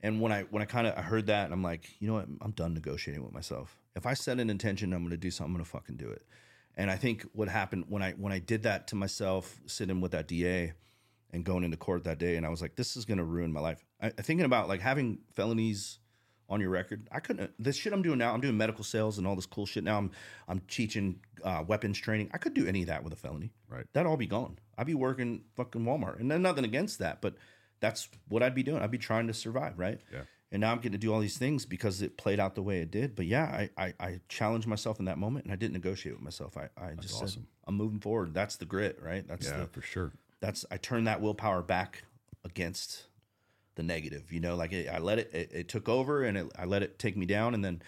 [0.00, 2.14] And when I when I kind of I heard that, and I'm like, you know
[2.14, 2.28] what?
[2.40, 3.76] I'm done negotiating with myself.
[3.96, 5.54] If I set an intention, I'm to do something.
[5.54, 6.22] I'm to fucking do it.
[6.76, 10.12] And I think what happened when I when I did that to myself, sitting with
[10.12, 10.72] that DA
[11.32, 13.60] and going into court that day, and I was like, this is to ruin my
[13.60, 13.84] life.
[14.00, 15.98] I, thinking about like having felonies
[16.48, 17.50] on your record, I couldn't.
[17.58, 19.84] This shit I'm doing now, I'm doing medical sales and all this cool shit.
[19.84, 20.10] Now I'm
[20.48, 22.30] I'm teaching uh, weapons training.
[22.32, 23.52] I could do any of that with a felony.
[23.68, 23.84] Right.
[23.92, 24.58] That'd all be gone.
[24.76, 27.34] I'd be working fucking Walmart, and then nothing against that, but
[27.80, 28.82] that's what I'd be doing.
[28.82, 30.00] I'd be trying to survive, right?
[30.12, 30.22] Yeah.
[30.50, 32.78] And now I'm getting to do all these things because it played out the way
[32.80, 33.14] it did.
[33.14, 36.24] But yeah, I I, I challenged myself in that moment, and I didn't negotiate with
[36.24, 36.56] myself.
[36.56, 37.46] I, I just said, awesome.
[37.66, 38.32] I'm moving forward.
[38.32, 39.28] That's the grit, right?
[39.28, 40.12] That's Yeah, the for sure.
[40.40, 42.04] that's I turned that willpower back
[42.44, 43.07] against
[43.78, 44.32] the negative.
[44.32, 46.82] You know, like it, I let it, it, it took over, and it, I let
[46.82, 47.80] it take me down, and then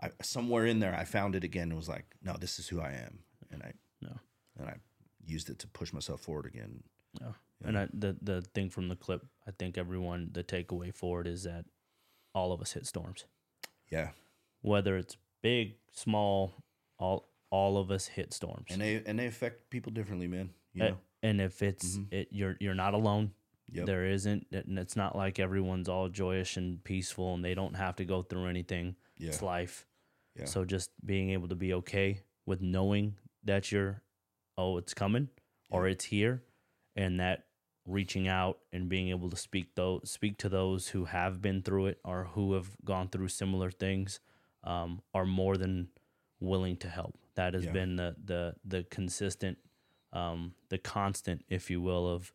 [0.00, 1.68] I, somewhere in there, I found it again.
[1.68, 3.18] and was like, no, this is who I am,
[3.50, 3.72] and I
[4.02, 4.16] No.
[4.58, 4.76] and I
[5.26, 6.82] used it to push myself forward again.
[7.20, 7.32] Yeah.
[7.64, 11.26] And I, the the thing from the clip, I think everyone the takeaway for it
[11.26, 11.64] is that
[12.34, 13.24] all of us hit storms,
[13.90, 14.10] Yeah,
[14.60, 16.62] whether it's big, small,
[16.98, 18.66] all all of us hit storms.
[18.70, 20.50] and they and they affect people differently, man.
[20.74, 22.14] You know, and if it's mm-hmm.
[22.14, 23.32] it, you're you're not alone.
[23.72, 23.86] Yep.
[23.86, 27.96] There isn't, and it's not like everyone's all joyous and peaceful, and they don't have
[27.96, 28.96] to go through anything.
[29.18, 29.86] It's life.
[30.36, 30.46] Yeah.
[30.46, 34.02] So just being able to be okay with knowing that you're,
[34.58, 35.28] oh, it's coming,
[35.70, 36.42] or it's here,
[36.96, 37.46] and that
[37.86, 41.86] reaching out and being able to speak those speak to those who have been through
[41.86, 44.20] it or who have gone through similar things,
[44.64, 45.88] um, are more than
[46.40, 47.16] willing to help.
[47.36, 47.72] That has Yeah.
[47.72, 49.58] been the the the consistent,
[50.12, 52.32] um, the constant, if you will, of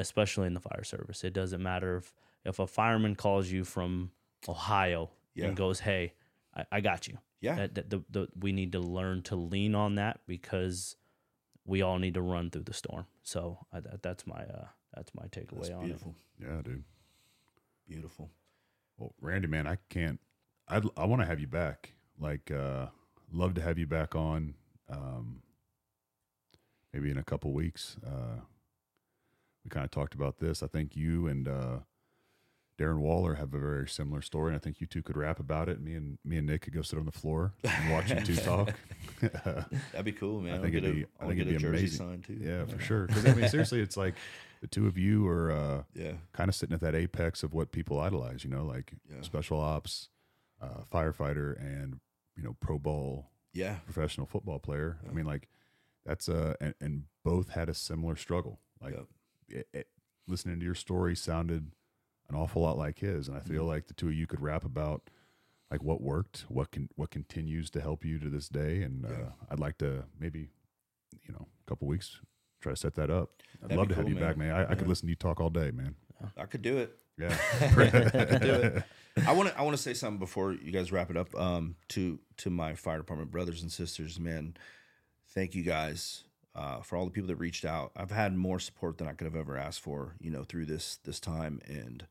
[0.00, 1.22] especially in the fire service.
[1.24, 2.12] It doesn't matter if
[2.44, 4.10] if a fireman calls you from
[4.48, 5.46] Ohio Yeah.
[5.48, 6.14] and goes, "Hey,
[6.56, 7.54] I, I got you." Yeah.
[7.56, 10.96] That, that the, the, we need to learn to lean on that because
[11.64, 13.06] we all need to run through the storm.
[13.22, 16.84] So I, that, that's my uh, that's my takeaway that's on beautiful, Yeah, dude.
[17.88, 18.30] beautiful.
[18.98, 20.20] Well, Randy, man, I can't.
[20.68, 21.94] I'd, I want to have you back.
[22.18, 22.86] Like, uh,
[23.32, 24.54] love to have you back on.
[24.90, 25.42] Um,
[26.92, 27.96] maybe in a couple weeks.
[28.06, 28.40] Uh,
[29.64, 30.62] we kind of talked about this.
[30.62, 31.78] I think you and uh,
[32.78, 35.68] Darren Waller have a very similar story, and I think you two could rap about
[35.68, 35.80] it.
[35.80, 38.36] Me and me and Nick could go sit on the floor and watch you two
[38.42, 38.72] talk.
[39.20, 40.52] That'd be cool, man.
[40.52, 41.04] I I'll think it'd a, be.
[41.04, 42.22] I I'll think get it'd a be jersey amazing.
[42.26, 42.38] too.
[42.42, 43.06] Yeah, for sure.
[43.06, 44.14] Because I mean, seriously, it's like
[44.62, 45.50] the two of you are.
[45.52, 48.92] Uh, Yeah, kind of sitting at that apex of what people idolize, you know, like
[49.10, 49.20] Yeah.
[49.22, 50.08] special ops,
[50.60, 52.00] uh, firefighter, and
[52.36, 54.98] you know, pro bowl yeah, professional football player.
[55.06, 55.48] I mean, like
[56.06, 58.60] that's uh, and, and both had a similar struggle.
[58.80, 59.06] Like Yep.
[59.50, 59.86] It, it,
[60.28, 61.70] listening to your story sounded
[62.28, 63.52] an awful lot like his, and I Mm-hmm.
[63.52, 65.10] feel like the two of you could rap about
[65.70, 69.30] like what worked, what can what continues to help you to this day, and uh,
[69.50, 70.50] I'd like to maybe
[71.26, 72.20] you know a couple weeks
[72.60, 73.30] try to set that up.
[73.62, 74.48] I'd That'd love to have cool, you back, man.
[74.48, 74.66] man.
[74.66, 75.94] I, I could listen to you talk all day, man.
[76.36, 76.96] I could do it.
[77.18, 77.36] Yeah.
[78.38, 78.82] do it.
[79.26, 79.58] I want to.
[79.58, 81.34] I want to say something before you guys wrap it up.
[81.34, 84.56] Um, to to my fire department brothers and sisters, man,
[85.34, 86.24] thank you guys
[86.54, 87.92] uh, for all the people that reached out.
[87.96, 90.98] I've had more support than I could have ever asked for, you know, through this
[91.04, 92.06] this time, and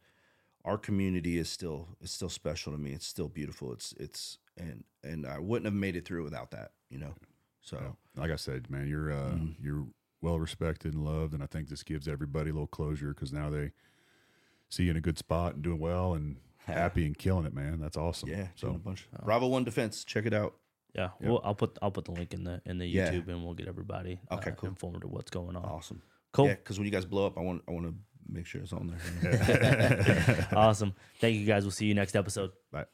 [0.66, 2.92] our community is still is still special to me.
[2.92, 3.72] It's still beautiful.
[3.74, 7.14] It's it's and and I wouldn't have made it through without that, you know.
[7.62, 9.66] So like I said, man, you're uh, Mm-hmm.
[9.66, 9.88] you're
[10.22, 13.50] well respected and loved, and I think this gives everybody a little closure because now
[13.50, 13.72] they
[14.70, 17.80] see you in a good spot and doing well and happy and killing it, man.
[17.80, 18.30] That's awesome.
[18.30, 19.08] yeah, doing a So bunch.
[19.24, 20.56] Bravo One Defense, check it out.
[20.96, 23.12] Yeah, Well, I'll put I'll put the link in the in the Yeah.
[23.12, 24.70] YouTube and we'll get everybody Okay, uh, cool.
[24.70, 25.64] informed of what's going on.
[25.64, 26.02] Awesome.
[26.32, 26.48] Cool.
[26.48, 27.94] Yeah, because when you guys blow up, I want I want to
[28.28, 28.88] make sure it's on
[29.22, 30.48] there.
[30.56, 30.94] awesome.
[31.20, 31.64] Thank you guys.
[31.64, 32.52] We'll see you next episode.
[32.72, 32.86] Bye.